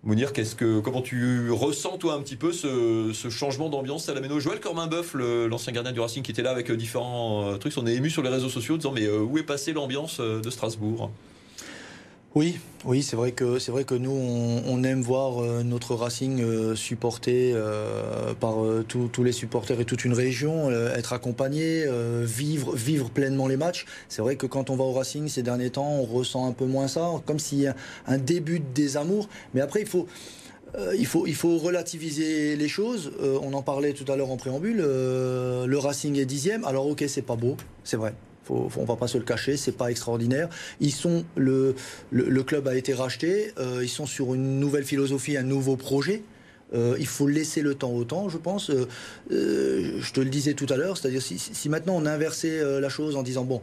Mounir, 0.05 0.33
qu'est-ce 0.33 0.55
que, 0.55 0.81
comment 0.81 1.01
tu 1.01 1.50
ressens 1.51 1.98
toi 1.98 2.15
un 2.15 2.22
petit 2.22 2.36
peu 2.36 2.51
ce, 2.51 3.12
ce 3.13 3.29
changement 3.29 3.69
d'ambiance 3.69 4.10
à 4.10 4.13
la 4.13 4.19
Méno? 4.19 4.38
Joël 4.39 4.60
Corminboeuf, 4.60 5.13
le- 5.13 5.48
l'ancien 5.48 5.72
gardien 5.72 5.93
du 5.93 6.01
Racing 6.01 6.24
qui 6.24 6.31
était 6.31 6.41
là 6.41 6.51
avec 6.51 6.69
différents 6.72 7.57
trucs, 7.57 7.77
on 7.77 7.88
est 7.88 7.93
ému 7.95 8.10
sur 8.10 8.22
les 8.22 8.29
réseaux 8.29 8.50
sociaux 8.50 8.75
en 8.75 8.77
disant 8.77 8.91
mais 8.91 9.07
où 9.07 9.38
est 9.38 9.43
passée 9.43 9.72
l'ambiance 9.72 10.19
de 10.19 10.50
Strasbourg? 10.50 11.10
Oui, 12.35 12.57
oui, 12.83 13.03
c'est 13.03 13.15
vrai 13.15 13.31
que 13.31 13.59
c'est 13.59 13.71
vrai 13.71 13.83
que 13.83 13.93
nous 13.93 14.09
on, 14.09 14.83
aime 14.83 15.03
voir 15.03 15.43
euh, 15.43 15.61
notre 15.61 15.93
Racing 15.93 16.41
euh, 16.41 16.73
supporté 16.73 17.51
euh, 17.53 18.33
par 18.33 18.55
tous- 18.87 19.23
les 19.23 19.31
supporters 19.31 19.79
et 19.79 19.85
toute 19.85 20.03
une 20.03 20.13
région, 20.13 20.71
être 20.71 21.13
accompagné, 21.13 21.85
vivre 22.23 23.09
pleinement 23.11 23.47
les 23.47 23.55
matchs. 23.55 23.85
C'est 24.09 24.23
vrai 24.23 24.35
que 24.35 24.47
quand 24.47 24.71
on 24.71 24.75
va 24.75 24.83
au 24.83 24.93
Racing 24.93 25.27
ces 25.27 25.43
derniers 25.43 25.69
temps, 25.69 25.87
on 25.87 26.05
ressent 26.05 26.47
un 26.47 26.53
peu 26.53 26.65
moins 26.65 26.87
ça, 26.87 27.11
comme 27.27 27.37
s'il 27.37 27.59
y 27.59 27.67
a 27.67 27.75
un 28.07 28.17
début 28.17 28.59
de 28.59 28.65
désamour. 28.73 29.29
Mais 29.53 29.61
après 29.61 29.81
il 29.81 29.87
faut 29.87 30.07
il, 30.97 31.05
faut, 31.05 31.57
relativiser 31.59 32.55
les 32.55 32.67
choses. 32.67 33.11
On 33.21 33.53
en 33.53 33.61
parlait 33.61 33.93
tout 33.93 34.11
à 34.11 34.15
l'heure 34.15 34.31
en 34.31 34.37
préambule. 34.37 34.77
Le 34.77 35.77
Racing 35.77 36.17
est 36.17 36.25
dixième. 36.25 36.65
Alors 36.65 36.87
ok, 36.87 37.03
c'est 37.07 37.21
pas 37.21 37.35
beau, 37.35 37.57
c'est 37.83 37.97
vrai. 37.97 38.15
Faut, 38.43 38.69
on 38.77 38.83
va 38.83 38.95
pas 38.95 39.07
se 39.07 39.17
le 39.17 39.23
cacher, 39.23 39.57
c'est 39.57 39.77
pas 39.77 39.89
extraordinaire. 39.89 40.50
Ils 40.79 40.91
sont 40.91 41.23
le, 41.35 41.75
club 42.45 42.67
a 42.67 42.75
été 42.75 42.93
racheté. 42.93 43.53
euh, 43.57 43.79
ils 43.81 43.89
sont 43.89 44.05
sur 44.05 44.33
une 44.33 44.59
nouvelle 44.59 44.83
philosophie, 44.83 45.38
un 45.38 45.43
nouveau 45.43 45.75
projet. 45.75 46.23
Euh, 46.73 46.95
il 47.00 47.07
faut 47.07 47.27
laisser 47.27 47.62
le 47.62 47.75
temps 47.75 47.91
au 47.91 48.03
temps, 48.03 48.29
je 48.29 48.38
pense. 48.38 48.69
Euh, 48.69 48.88
je 49.29 50.12
te 50.12 50.19
le 50.19 50.29
disais 50.29 50.53
tout 50.53 50.67
à 50.69 50.75
l'heure, 50.75 50.97
c'est-à-dire 50.97 51.21
si, 51.21 51.69
maintenant 51.69 51.95
on 51.95 52.05
inversait 52.05 52.79
la 52.79 52.89
chose 52.89 53.15
en 53.15 53.23
disant 53.23 53.43
bon, 53.43 53.62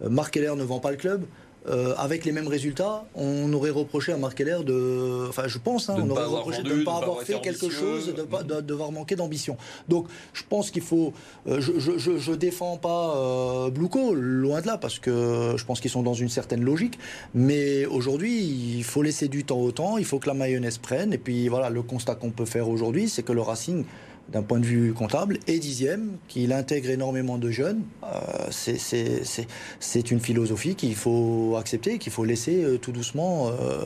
Marc 0.00 0.34
Keller 0.34 0.54
ne 0.56 0.64
vend 0.64 0.80
pas 0.80 0.90
le 0.90 0.96
club. 0.96 1.24
Euh, 1.68 1.94
avec 1.98 2.24
les 2.24 2.32
mêmes 2.32 2.46
résultats, 2.48 3.04
on 3.14 3.52
aurait 3.52 3.70
reproché 3.70 4.12
à 4.12 4.16
Marc 4.16 4.36
Keller 4.38 4.58
de, 4.64 5.26
enfin, 5.28 5.48
je 5.48 5.58
pense, 5.58 5.90
hein, 5.90 5.96
on 5.98 6.08
aurait 6.10 6.22
avoir 6.22 6.44
reproché 6.44 6.62
de 6.62 6.72
ne 6.74 6.84
pas 6.84 6.92
avoir 6.92 7.02
avoir 7.10 7.22
fait 7.22 7.40
quelque 7.40 7.64
ambitieux. 7.66 7.70
chose, 7.80 8.14
de 8.14 8.22
pas- 8.22 8.42
de- 8.42 8.60
devoir 8.60 8.92
manquer 8.92 9.16
d'ambition. 9.16 9.56
Donc, 9.88 10.06
je 10.32 10.42
pense 10.48 10.70
qu'il 10.70 10.82
faut. 10.82 11.12
euh, 11.48 11.60
je, 11.60 11.72
je, 11.78 11.98
je, 11.98 12.16
je 12.16 12.32
défends 12.32 12.76
pas 12.76 13.14
euh, 13.16 13.70
Blouco, 13.70 14.14
loin 14.14 14.60
de 14.60 14.66
là, 14.66 14.78
parce 14.78 14.98
que 14.98 15.54
je 15.56 15.64
pense 15.64 15.80
qu'ils 15.80 15.90
sont 15.90 16.02
dans 16.02 16.14
une 16.14 16.28
certaine 16.28 16.62
logique. 16.62 16.98
Mais 17.34 17.84
aujourd'hui, 17.86 18.38
il 18.78 18.84
faut 18.84 19.02
laisser 19.02 19.28
du 19.28 19.44
temps 19.44 19.58
au 19.60 19.72
temps. 19.72 19.98
Il 19.98 20.04
faut 20.04 20.18
que 20.18 20.28
la 20.28 20.34
mayonnaise 20.34 20.78
prenne. 20.78 21.12
Et 21.12 21.18
puis 21.18 21.48
voilà, 21.48 21.70
le 21.70 21.82
constat 21.82 22.14
qu'on 22.14 22.30
peut 22.30 22.46
faire 22.46 22.68
aujourd'hui, 22.68 23.08
c'est 23.08 23.22
que 23.22 23.32
le 23.32 23.42
Racing 23.42 23.84
d'un 24.28 24.42
point 24.42 24.58
de 24.60 24.66
vue 24.66 24.92
comptable, 24.92 25.38
est 25.46 25.58
dixième, 25.58 26.18
qu'il 26.28 26.52
intègre 26.52 26.90
énormément 26.90 27.38
de 27.38 27.50
jeunes. 27.50 27.82
Euh, 28.04 28.46
c'est- 28.50 30.10
une 30.10 30.20
philosophie 30.20 30.74
qu'il 30.74 30.94
faut 30.94 31.56
accepter, 31.58 31.98
qu'il 31.98 32.12
faut 32.12 32.24
laisser 32.24 32.62
euh, 32.62 32.78
tout 32.78 32.92
doucement, 32.92 33.48
euh, 33.48 33.84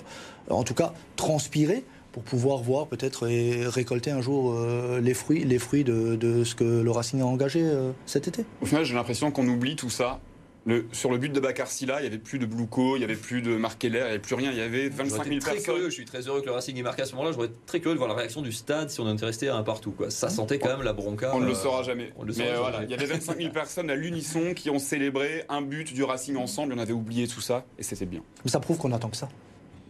en 0.50 0.62
tout 0.64 0.74
cas, 0.74 0.92
transpirer 1.16 1.84
pour 2.12 2.22
pouvoir 2.22 2.58
voir 2.62 2.86
peut-être 2.88 3.28
et 3.28 3.66
récolter 3.66 4.10
un 4.10 4.20
jour 4.20 4.54
les 5.00 5.14
fruits, 5.14 5.44
les 5.44 5.58
fruits 5.58 5.82
de, 5.82 6.44
ce 6.44 6.54
que 6.54 6.82
le 6.82 6.90
Racing 6.90 7.22
a 7.22 7.26
engagé 7.26 7.64
cet 8.04 8.28
été. 8.28 8.44
Au 8.60 8.66
final, 8.66 8.84
j'ai 8.84 8.92
l'impression 8.92 9.30
qu'on 9.30 9.48
oublie 9.48 9.76
tout 9.76 9.88
ça. 9.88 10.20
Le- 10.64 10.86
sur 10.92 11.10
le 11.10 11.18
but 11.18 11.32
de 11.32 11.40
Bakar 11.40 11.66
Silla, 11.66 11.98
il 11.98 12.02
n'y 12.02 12.06
avait 12.06 12.18
plus 12.18 12.38
de 12.38 12.46
Blouco, 12.46 12.94
il 12.94 13.00
n'y 13.00 13.04
avait 13.04 13.16
plus 13.16 13.42
de 13.42 13.56
Marc 13.56 13.78
Keller, 13.80 13.98
il 13.98 14.02
n'y 14.04 14.08
avait 14.10 14.18
plus 14.20 14.36
rien. 14.36 14.52
Il 14.52 14.58
y 14.58 14.60
avait 14.60 14.88
25 14.90 15.08
J'aurais 15.08 15.24
000 15.24 15.30
été 15.34 15.38
très 15.40 15.50
personnes. 15.54 15.74
curieux, 15.74 15.90
je 15.90 15.94
suis 15.94 16.04
très 16.04 16.20
heureux 16.28 16.40
que 16.40 16.46
le 16.46 16.52
Racing 16.52 16.76
ait 16.76 16.82
marqué 16.82 17.02
à 17.02 17.04
ce 17.04 17.12
moment-là. 17.16 17.32
J'aurais 17.32 17.46
été 17.48 17.56
très 17.66 17.80
curieux 17.80 17.94
de 17.94 17.98
voir 17.98 18.08
la 18.08 18.14
réaction 18.14 18.42
du 18.42 18.52
stade 18.52 18.88
si 18.88 19.00
on 19.00 19.12
était 19.12 19.24
resté 19.26 19.48
à 19.48 19.56
un 19.56 19.64
partout. 19.64 19.90
Quoi. 19.90 20.10
Ça 20.10 20.28
sentait 20.30 20.60
quand 20.60 20.68
même 20.68 20.82
la 20.82 20.92
bronca. 20.92 21.32
On 21.34 21.40
ne 21.40 21.46
le 21.46 21.50
euh, 21.50 21.54
saura 21.56 21.82
jamais. 21.82 22.12
on 22.16 22.22
le 22.22 22.28
Mais 22.28 22.34
saura 22.34 22.46
euh, 22.46 22.50
jamais. 22.54 22.70
voilà, 22.70 22.84
il 22.84 22.90
y 22.90 22.94
avait 22.94 23.06
25 23.06 23.36
000 23.38 23.50
personnes 23.52 23.90
à 23.90 23.96
l'unisson 23.96 24.54
qui 24.54 24.70
ont 24.70 24.78
célébré 24.78 25.44
un 25.48 25.62
but 25.62 25.92
du 25.92 26.04
Racing 26.04 26.36
ensemble. 26.36 26.74
On 26.74 26.78
avait 26.78 26.92
oublié 26.92 27.26
tout 27.26 27.40
ça 27.40 27.64
et 27.78 27.82
c'était 27.82 28.06
bien. 28.06 28.20
Mais 28.44 28.50
ça 28.52 28.60
prouve 28.60 28.78
qu'on 28.78 28.92
attend 28.92 29.08
que 29.08 29.16
ça. 29.16 29.28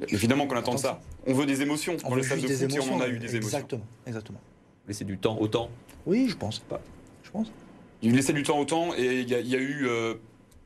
Évidemment 0.08 0.46
qu'on 0.46 0.56
attend 0.56 0.78
ça. 0.78 1.00
On 1.26 1.34
veut 1.34 1.44
des 1.46 1.60
émotions. 1.60 1.96
On 2.04 2.08
Dans 2.08 2.14
veut 2.14 2.22
le 2.22 2.26
stade 2.26 2.38
juste 2.40 2.48
de 2.50 2.56
des 2.58 2.64
foot, 2.64 2.72
émotions. 2.86 2.94
on 2.94 2.96
en 2.96 3.00
a 3.02 3.08
eu 3.08 3.18
des 3.18 3.36
émotions. 3.36 3.58
Exactement, 3.58 3.86
exactement. 4.06 4.40
Laisser 4.88 5.04
du 5.04 5.18
temps 5.18 5.36
au 5.38 5.48
temps. 5.48 5.68
Oui, 6.06 6.28
je 6.30 6.36
pense. 6.36 6.58
Pas. 6.60 6.80
Je 7.22 7.30
pense. 7.30 7.52
il 8.00 8.08
lui 8.10 8.16
laissait 8.16 8.32
du 8.32 8.42
temps 8.42 8.58
au 8.58 8.64
temps 8.64 8.94
et 8.96 9.20
il 9.20 9.28
y, 9.28 9.34
a 9.54 9.58
eu 9.58 9.86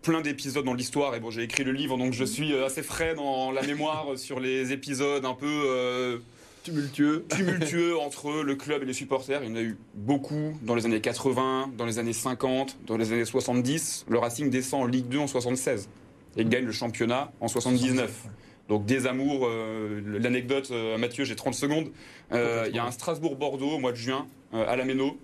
plein 0.07 0.21
d'épisodes 0.21 0.65
dans 0.65 0.75
l'histoire. 0.75 1.15
Et 1.15 1.21
bon, 1.21 1.31
j'ai 1.31 1.43
écrit 1.43 1.65
le 1.65 1.73
livre, 1.73 1.99
donc 1.99 2.13
je 2.13 2.25
suis 2.25 2.55
assez 2.55 2.83
frais 2.83 3.15
dans 3.15 3.51
la 3.51 3.63
mémoire 3.63 4.07
sur 4.17 4.41
les 4.41 4.73
épisodes 4.73 5.25
un 5.25 5.35
peu 5.35 6.21
tumultueux. 6.63 7.25
tumultueux 7.37 7.99
entre 7.99 8.43
le 8.43 8.55
club 8.55 8.83
et 8.83 8.87
les 8.87 8.93
supporters. 8.93 9.43
Il 9.43 9.51
y 9.51 9.53
en 9.53 9.57
a 9.57 9.63
eu 9.63 9.77
beaucoup 9.95 10.57
dans 10.63 10.75
les 10.75 10.87
années 10.87 11.01
80, 11.01 11.73
dans 11.77 11.87
les 11.87 11.99
années 11.99 12.13
50, 12.13 12.79
dans 12.87 12.97
les 12.97 13.13
années 13.13 13.25
70. 13.25 14.07
Le 14.09 14.19
Racing 14.19 14.49
descend 14.51 14.83
en 14.83 14.87
Ligue 14.87 15.09
2 15.09 15.19
en 15.19 15.27
76 15.27 15.89
et 16.37 16.45
gagne 16.45 16.65
le 16.65 16.73
championnat 16.73 17.33
en 17.41 17.49
79. 17.49 18.29
Donc 18.69 18.85
des 18.85 19.07
amours, 19.07 19.47
euh, 19.47 20.01
l'anecdote, 20.19 20.69
euh, 20.71 20.99
Mathieu, 20.99 21.25
j'ai 21.25 21.37
30 21.37 21.55
secondes. 21.55 21.91
Euh, 22.33 22.67
il 22.69 22.75
y 22.75 22.79
a 22.79 22.85
un 22.85 22.91
Strasbourg-Bordeaux 22.91 23.73
au 23.73 23.79
mois 23.79 23.93
de 23.93 23.97
juin 23.97 24.27
à 24.53 24.77
la 24.77 24.85
Méno. 24.85 25.19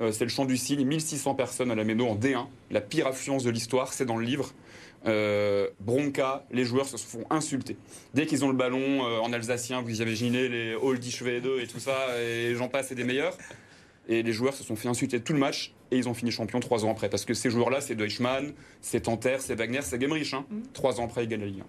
C'est 0.00 0.24
le 0.24 0.30
champ 0.30 0.44
du 0.44 0.56
Cygne, 0.56 0.84
1600 0.84 1.34
personnes 1.34 1.70
à 1.70 1.74
la 1.74 1.84
Méno 1.84 2.06
en 2.06 2.16
D1. 2.16 2.46
La 2.70 2.80
pire 2.80 3.06
affluence 3.06 3.44
de 3.44 3.50
l'histoire, 3.50 3.92
c'est 3.92 4.04
dans 4.04 4.16
le 4.16 4.24
livre. 4.24 4.52
Euh, 5.06 5.68
bronca, 5.80 6.44
les 6.50 6.64
joueurs 6.64 6.86
se 6.86 6.96
font 6.96 7.24
insulter. 7.30 7.76
Dès 8.14 8.26
qu'ils 8.26 8.44
ont 8.44 8.48
le 8.48 8.56
ballon 8.56 9.06
euh, 9.06 9.20
en 9.20 9.32
alsacien, 9.32 9.80
vous 9.80 9.98
y 9.98 10.02
avez 10.02 10.10
imaginé 10.10 10.48
les 10.48 10.74
Oldie 10.74 11.12
Schwede 11.12 11.46
et 11.60 11.66
tout 11.66 11.78
ça, 11.78 12.20
et 12.20 12.54
j'en 12.56 12.68
passe, 12.68 12.90
et 12.90 12.94
des 12.94 13.04
meilleurs. 13.04 13.36
Et 14.08 14.22
les 14.22 14.32
joueurs 14.32 14.54
se 14.54 14.64
sont 14.64 14.74
fait 14.74 14.88
insulter 14.88 15.20
tout 15.20 15.34
le 15.34 15.38
match 15.38 15.74
et 15.90 15.98
ils 15.98 16.08
ont 16.08 16.14
fini 16.14 16.30
champion 16.30 16.60
trois 16.60 16.84
ans 16.84 16.90
après. 16.90 17.10
Parce 17.10 17.26
que 17.26 17.34
ces 17.34 17.50
joueurs-là, 17.50 17.82
c'est 17.82 17.94
Deutschmann, 17.94 18.54
c'est 18.80 19.00
Tanter, 19.00 19.36
c'est 19.40 19.54
Wagner, 19.54 19.80
c'est 19.82 20.00
Gemrich. 20.00 20.32
Hein. 20.32 20.46
Mm. 20.50 20.62
Trois 20.72 20.98
ans 20.98 21.04
après, 21.04 21.24
ils 21.24 21.28
gagnent 21.28 21.40
la 21.40 21.46
Ligue 21.46 21.60
1. 21.60 21.64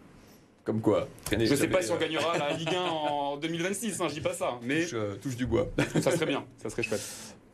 Comme 0.64 0.82
quoi. 0.82 1.08
Je 1.32 1.36
ne 1.36 1.56
sais 1.56 1.68
pas 1.68 1.82
si 1.82 1.92
on 1.92 1.98
gagnera 1.98 2.38
la 2.38 2.54
Ligue 2.54 2.74
1 2.74 2.82
en 2.82 3.38
2026, 3.42 4.00
hein, 4.00 4.08
je 4.08 4.14
dis 4.14 4.22
pas 4.22 4.34
ça. 4.34 4.58
Mais 4.64 4.84
touche, 4.84 4.94
euh, 4.94 5.16
touche 5.16 5.36
du 5.36 5.46
bois. 5.46 5.68
ça 6.02 6.12
serait 6.12 6.26
bien, 6.26 6.46
ça 6.62 6.70
serait 6.70 6.84
chouette. 6.84 7.02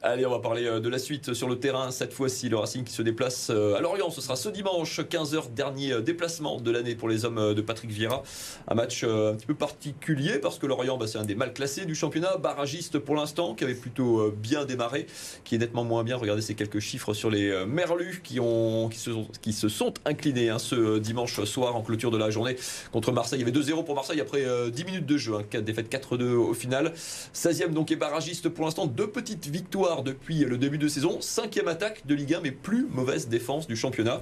Allez, 0.08 0.24
on 0.24 0.30
va 0.30 0.38
parler 0.38 0.68
euh, 0.68 0.80
de 0.80 0.88
la 0.88 1.00
suite 1.00 1.34
sur 1.34 1.50
le 1.50 1.58
terrain. 1.58 1.90
Cette 1.90 2.14
fois-ci, 2.14 2.48
le 2.48 2.58
Racing 2.58 2.84
qui 2.84 2.94
se 2.94 3.02
déplace 3.02 3.48
euh, 3.50 3.74
à 3.74 3.82
Lorient. 3.82 4.12
Ce 4.12 4.22
sera 4.22 4.36
ce 4.36 4.50
dimanche, 4.50 5.00
15h, 5.00 5.52
dernier 5.56 5.94
euh, 5.94 6.02
déplacement 6.02 6.62
de 6.62 6.70
l'année 6.70 6.94
pour 6.94 7.10
les 7.10 7.26
hommes 7.26 7.56
de 7.56 7.62
Patrick 7.62 7.90
Vieira. 7.90 8.22
Un 8.68 8.76
match 8.76 9.04
un 9.04 9.34
petit 9.34 9.48
peu 9.48 9.56
particulier 9.56 10.38
parce 10.38 10.60
que 10.60 10.68
Lorient, 10.68 11.00
bah, 11.00 11.08
c'est 11.08 11.18
un 11.18 11.24
des 11.24 11.34
mal 11.34 11.54
classés 11.54 11.86
du 11.86 11.96
championnat. 11.96 12.38
Barragiste 12.38 13.00
pour 13.00 13.16
l'instant, 13.16 13.56
qui 13.56 13.64
avait 13.64 13.74
plutôt 13.74 14.30
bien 14.30 14.66
démarré, 14.66 15.08
qui 15.44 15.56
est 15.56 15.58
nettement 15.58 15.84
moins 15.84 16.04
bien. 16.04 16.18
Regardez 16.18 16.44
ces 16.44 16.54
quelques 16.54 16.82
chiffres 16.82 17.16
sur 17.16 17.32
les 17.32 17.66
Merlus 17.66 18.22
qui, 18.24 18.40
ont, 18.40 18.90
qui, 18.90 19.00
se, 19.00 19.10
qui 19.42 19.54
se 19.54 19.70
sont 19.70 19.96
inclinés 20.06 20.50
hein, 20.50 20.60
ce 20.60 21.00
dimanche 21.00 21.44
soir 21.46 21.76
en 21.76 21.82
clôture 21.82 22.12
de 22.12 22.20
la 22.20 22.30
journée 22.30 22.58
contre 22.92 23.12
Marseille. 23.12 23.40
Il 23.40 23.48
y 23.48 23.50
avait 23.50 23.60
2-0 23.60 23.84
pour 23.84 23.96
Marseille 23.96 24.22
après 24.22 24.46
10 24.70 24.86
minutes 24.86 25.08
de 25.08 25.18
jeu. 25.18 25.34
Hein, 25.34 25.62
défaite 25.62 25.92
4-2 25.92 26.36
au 26.36 26.54
final. 26.54 26.94
16e 27.34 27.74
donc 27.74 27.92
est 27.92 27.96
barragiste 27.96 28.50
pour 28.50 28.66
l'instant. 28.66 28.86
Deux 28.86 29.08
petites 29.08 29.48
victoires 29.48 29.95
depuis 30.04 30.46
le 30.46 30.58
début 30.58 30.78
de 30.78 30.88
saison. 30.88 31.22
Cinquième 31.22 31.68
attaque 31.68 32.06
de 32.06 32.16
Ligue 32.16 32.34
1, 32.34 32.42
mais 32.42 32.52
plus 32.52 32.88
mauvaise 32.90 33.28
défense 33.28 33.68
du 33.68 33.76
championnat. 33.76 34.22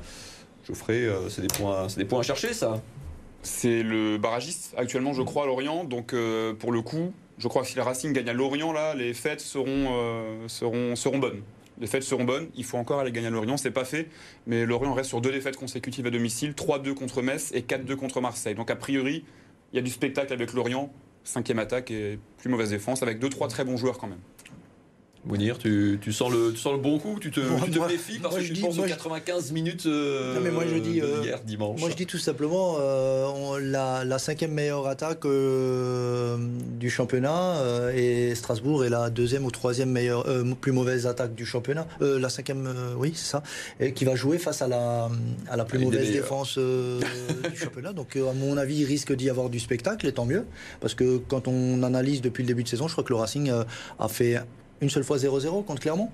Geoffrey, 0.66 1.06
euh, 1.06 1.30
c'est 1.30 1.42
des, 1.42 1.48
points, 1.48 1.88
des 1.98 2.06
points 2.06 2.22
à 2.22 2.24
chercher, 2.24 2.54
ça 2.54 2.82
C'est 3.42 3.84
le 3.84 4.18
barragiste 4.18 4.74
actuellement, 4.78 5.14
je 5.14 5.22
crois, 5.22 5.44
à 5.44 5.46
Lorient. 5.48 5.84
Donc, 5.84 6.14
euh, 6.14 6.54
pour 6.54 6.72
le 6.72 6.82
coup, 6.82 7.14
je 7.38 7.48
crois 7.48 7.64
que 7.64 7.68
si 7.68 7.76
le 7.76 7.82
Racing 7.82 8.14
gagne 8.14 8.30
à 8.30 8.34
Lorient, 8.34 8.72
là, 8.72 8.96
les 8.96 9.14
fêtes 9.14 9.42
seront, 9.42 9.90
euh, 9.92 10.48
seront, 10.48 10.96
seront 10.96 11.20
bonnes. 11.20 11.42
Les 11.80 11.88
fêtes 11.88 12.04
seront 12.04 12.24
bonnes. 12.24 12.48
Il 12.56 12.64
faut 12.64 12.78
encore 12.78 13.00
aller 13.00 13.12
gagner 13.12 13.28
à 13.28 13.32
Lorient. 13.32 13.58
C'est 13.58 13.72
pas 13.72 13.86
fait. 13.86 14.08
Mais 14.48 14.66
Lorient 14.66 14.94
reste 14.94 15.10
sur 15.10 15.22
deux 15.22 15.32
défaites 15.32 15.58
consécutives 15.58 16.06
à 16.06 16.12
domicile 16.12 16.52
3-2 16.52 16.94
contre 16.94 17.22
Metz 17.22 17.52
et 17.54 17.62
4-2 17.62 17.96
contre 17.96 18.22
Marseille. 18.22 18.56
Donc, 18.56 18.72
a 18.72 18.76
priori, 18.76 19.26
il 19.74 19.76
y 19.76 19.80
a 19.80 19.82
du 19.82 19.92
spectacle 19.92 20.32
avec 20.32 20.54
Lorient. 20.54 20.94
Cinquième 21.26 21.60
attaque 21.60 21.90
et 21.90 22.20
plus 22.38 22.50
mauvaise 22.50 22.70
défense 22.70 23.02
avec 23.02 23.20
deux, 23.20 23.30
trois 23.30 23.48
très 23.48 23.66
bons 23.66 23.78
joueurs 23.78 23.98
quand 23.98 24.08
même. 24.08 24.20
Mounir, 25.26 25.58
tu, 25.58 26.00
tu, 26.02 26.12
sens 26.12 26.30
le, 26.30 26.52
tu 26.52 26.58
sens 26.58 26.74
le 26.74 26.80
bon 26.80 27.00
coup 27.00 27.18
Tu 27.22 27.32
te, 27.32 27.40
tu 27.40 27.72
te 27.72 27.80
méfies 27.80 28.20
parce 28.20 28.36
que 28.36 28.42
je 28.42 28.48
tu 28.48 28.54
dis, 28.54 28.62
penses 28.62 28.78
aux 28.78 28.84
95 28.84 29.54
minutes 29.54 29.86
euh, 29.86 30.38
mais 30.44 30.52
moi 30.52 30.66
je 30.68 30.76
dis, 30.76 31.00
euh, 31.00 31.24
hier 31.24 31.40
dimanche 31.40 31.80
Moi 31.80 31.90
je 31.90 31.96
dis 31.96 32.06
tout 32.06 32.18
simplement 32.18 32.76
euh, 32.78 33.58
la, 33.62 34.04
la, 34.04 34.20
cinquième 34.20 34.52
meilleure 34.52 34.86
attaque 34.86 35.26
du 35.26 36.90
championnat 36.90 37.56
et 37.96 38.36
Strasbourg 38.36 38.84
est 38.84 38.90
la 38.90 39.10
deuxième 39.10 39.46
ou 39.46 39.52
troisième 39.52 39.92
meilleure, 39.92 40.26
plus 40.60 40.74
mauvaise 40.74 41.08
attaque 41.08 41.36
du 41.36 41.46
championnat. 41.46 41.88
la 42.02 42.30
cinquième, 42.30 42.68
oui 42.98 43.14
c'est 43.16 43.32
ça, 43.32 43.44
et 43.80 43.94
qui 43.94 44.04
va 44.04 44.16
jouer 44.16 44.38
face 44.38 44.62
à 44.62 44.68
la, 44.68 45.10
à 45.50 45.56
la 45.56 45.64
plus 45.64 45.80
mauvaise 45.80 46.12
défense 46.12 46.58
du 47.50 47.58
championnat. 47.58 47.94
Donc 47.94 48.18
à 48.18 48.34
mon 48.34 48.58
avis 48.58 48.80
il 48.80 48.86
risque 48.86 49.14
d'y 49.14 49.30
avoir 49.30 49.50
du 49.50 49.62
spectacle 49.62 50.06
et 50.06 50.12
tant 50.12 50.26
mieux. 50.26 50.46
Parce 50.82 50.96
que 50.96 51.18
quand 51.18 51.48
on 51.48 51.82
analyse 51.84 52.22
depuis 52.22 52.44
le 52.44 52.48
début 52.48 52.64
de 52.64 52.68
saison, 52.68 52.90
je 52.90 52.92
crois 52.92 53.06
que 53.06 53.14
le 53.14 53.20
Racing 53.20 53.52
a 54.00 54.08
fait 54.10 54.42
une 54.82 54.90
seule 54.90 55.04
fois 55.04 55.18
0-0 55.18 55.66
contre 55.66 55.82
Clermont. 55.82 56.10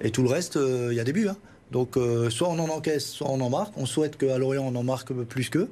Et 0.00 0.10
tout 0.10 0.22
le 0.22 0.28
reste, 0.28 0.56
euh, 0.56 0.88
il 0.90 0.96
y 0.96 1.00
a 1.00 1.04
des 1.04 1.12
buts. 1.12 1.28
Hein. 1.28 1.36
Donc 1.70 1.96
euh, 1.96 2.28
soit 2.28 2.48
on 2.48 2.58
en 2.58 2.68
encaisse, 2.68 3.06
soit 3.06 3.30
on 3.30 3.40
en 3.40 3.50
marque. 3.50 3.72
On 3.76 3.86
souhaite 3.86 4.18
qu'à 4.18 4.38
Lorient 4.38 4.64
on 4.64 4.74
en 4.76 4.82
marque 4.82 5.12
plus 5.12 5.48
qu'eux 5.48 5.70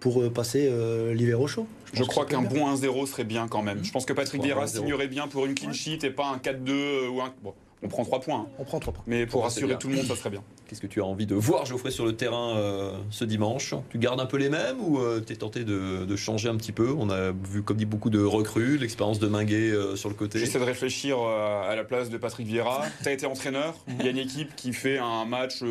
pour 0.00 0.22
euh, 0.22 0.30
passer 0.30 0.72
l'hiver 1.14 1.40
au 1.40 1.46
chaud. 1.46 1.66
Je, 1.92 2.02
crois 2.04 2.24
qu'un 2.24 2.42
bon 2.42 2.74
1-0 2.74 3.06
serait 3.06 3.24
bien 3.24 3.48
quand 3.48 3.62
même. 3.62 3.84
Je 3.84 3.92
pense 3.92 4.06
que 4.06 4.14
Patrick 4.14 4.42
Vieira 4.42 4.66
signerait 4.66 5.08
bien 5.08 5.28
pour 5.28 5.44
une 5.44 5.54
clean 5.54 5.72
sheet 5.72 5.98
et 6.04 6.10
pas 6.10 6.26
un 6.26 6.38
4-2 6.38 7.08
ou 7.08 7.20
un... 7.20 7.34
Bon, 7.42 7.52
on 7.82 7.88
prend 7.88 8.04
3 8.04 8.20
points. 8.20 8.48
On 8.58 8.64
prend 8.64 8.78
3 8.78 8.92
points. 8.92 9.04
Mais 9.06 9.26
pour 9.26 9.42
rassurer 9.42 9.76
tout 9.76 9.88
le 9.88 9.96
monde, 9.96 10.06
ça 10.06 10.16
serait 10.16 10.30
bien. 10.30 10.42
Qu'est-ce 10.66 10.80
que 10.80 10.86
tu 10.86 11.00
as 11.00 11.04
envie 11.04 11.26
de 11.26 11.34
voir, 11.34 11.66
Geoffrey, 11.66 11.90
sur 11.90 12.06
le 12.06 12.14
terrain 12.14 12.56
euh, 12.56 12.96
ce 13.10 13.24
dimanche? 13.24 13.74
Tu 13.90 13.98
gardes 13.98 14.20
un 14.20 14.26
peu 14.26 14.36
les 14.36 14.48
mêmes 14.48 14.80
ou 14.80 14.98
euh, 14.98 15.20
tu 15.24 15.32
es 15.32 15.36
tenté 15.36 15.64
de, 15.64 16.16
changer 16.16 16.48
un 16.48 16.56
petit 16.56 16.72
peu? 16.72 16.94
On 16.96 17.10
a 17.10 17.32
vu, 17.32 17.62
comme 17.62 17.76
dit, 17.76 17.84
beaucoup 17.84 18.10
de 18.10 18.22
recrues, 18.22 18.78
l'expérience 18.78 19.18
de 19.18 19.26
Minguet 19.26 19.70
euh, 19.70 19.96
sur 19.96 20.08
le 20.08 20.14
côté. 20.14 20.38
J'essaie 20.38 20.60
de 20.60 20.64
réfléchir 20.64 21.18
à 21.18 21.74
la 21.74 21.84
place 21.84 22.10
de 22.10 22.16
Patrick 22.16 22.46
Vieira. 22.46 22.84
tu 23.02 23.08
as 23.08 23.12
été 23.12 23.26
entraîneur. 23.26 23.74
Il 23.88 24.04
y 24.04 24.08
a 24.08 24.10
une 24.10 24.18
équipe 24.18 24.54
qui 24.54 24.72
fait 24.72 24.98
un 24.98 25.24
match, 25.24 25.62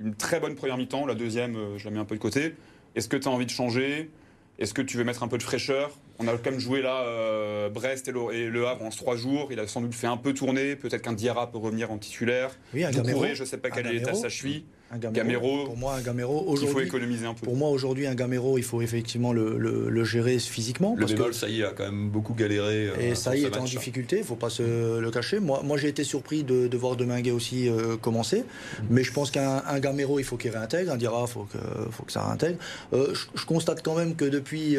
une 0.00 0.14
très 0.14 0.40
bonne 0.40 0.54
première 0.54 0.78
mi-temps. 0.78 1.06
La 1.06 1.14
deuxième, 1.14 1.56
je 1.76 1.84
la 1.84 1.90
mets 1.90 2.00
un 2.00 2.04
peu 2.04 2.14
de 2.14 2.20
côté. 2.20 2.54
Est-ce 2.94 3.08
que 3.08 3.16
tu 3.16 3.28
as 3.28 3.30
envie 3.30 3.46
de 3.46 3.50
changer? 3.50 4.10
Est-ce 4.58 4.74
que 4.74 4.82
tu 4.82 4.96
veux 4.96 5.04
mettre 5.04 5.22
un 5.22 5.28
peu 5.28 5.38
de 5.38 5.42
fraîcheur? 5.42 5.90
On 6.22 6.28
a 6.28 6.32
quand 6.32 6.50
même 6.50 6.60
joué 6.60 6.82
là 6.82 7.02
euh, 7.02 7.68
Brest 7.68 8.08
et 8.08 8.12
le, 8.12 8.66
Havre 8.66 8.84
en 8.84 8.90
trois 8.90 9.16
jours. 9.16 9.48
Il 9.50 9.58
a 9.58 9.66
sans 9.66 9.80
doute 9.80 9.94
fait 9.94 10.06
un 10.06 10.16
peu 10.16 10.32
tourner. 10.34 10.76
Peut-être 10.76 11.02
qu'un 11.02 11.12
Diarra 11.12 11.50
peut 11.50 11.58
revenir 11.58 11.90
en 11.90 11.98
titulaire. 11.98 12.50
Oui, 12.74 12.84
un 12.84 12.92
je 12.92 13.40
ne 13.40 13.44
sais 13.44 13.58
pas 13.58 13.70
quel 13.70 13.86
est 13.86 13.92
l'état 13.92 14.14
sa 14.14 14.28
cheville 14.28 14.64
un 14.92 14.98
Gamero, 14.98 15.64
pour 15.64 15.76
moi, 15.78 15.94
un 15.94 16.02
Gamero, 16.02 16.44
aujourd'hui, 16.46 16.66
il 16.66 16.72
faut 16.72 16.80
économiser 16.80 17.26
un 17.26 17.32
peu. 17.32 17.46
Pour 17.46 17.56
moi, 17.56 17.70
aujourd'hui, 17.70 18.06
un 18.06 18.14
Gamero, 18.14 18.58
il 18.58 18.64
faut 18.64 18.82
effectivement 18.82 19.32
le, 19.32 20.04
gérer 20.04 20.38
physiquement. 20.38 20.94
Le 20.98 21.06
bémol, 21.06 21.32
ça 21.32 21.48
y 21.48 21.60
est, 21.60 21.64
a 21.64 21.70
quand 21.70 21.84
même 21.84 22.10
beaucoup 22.10 22.34
galéré. 22.34 22.88
Euh, 22.88 23.00
et 23.00 23.14
ça 23.14 23.34
y 23.34 23.44
est 23.44 23.56
en 23.56 23.64
difficulté, 23.64 24.16
il 24.16 24.20
ne 24.20 24.24
faut 24.24 24.36
pas 24.36 24.50
se 24.50 25.00
le 25.00 25.10
cacher. 25.10 25.40
Moi, 25.40 25.62
moi 25.64 25.78
j'ai 25.78 25.88
été 25.88 26.04
surpris 26.04 26.42
de, 26.42 26.66
de 26.66 26.76
voir 26.76 26.96
Deminguet 26.96 27.30
aussi 27.30 27.68
euh, 27.68 27.96
commencer. 27.96 28.40
Mm. 28.40 28.84
Mais 28.90 29.02
je 29.02 29.12
pense 29.12 29.30
qu'un 29.30 29.62
Gamero, 29.78 30.18
il 30.18 30.24
faut 30.24 30.36
qu'il 30.36 30.50
réintègre. 30.50 30.92
Un 30.92 30.96
Dira, 30.96 31.24
il 31.26 31.30
faut 31.30 31.46
que, 31.50 31.58
faut 31.90 32.02
que 32.02 32.12
ça 32.12 32.26
réintègre. 32.26 32.58
Euh, 32.92 33.14
je, 33.34 33.46
constate 33.46 33.82
quand 33.82 33.94
même 33.94 34.14
que 34.14 34.24
depuis, 34.24 34.76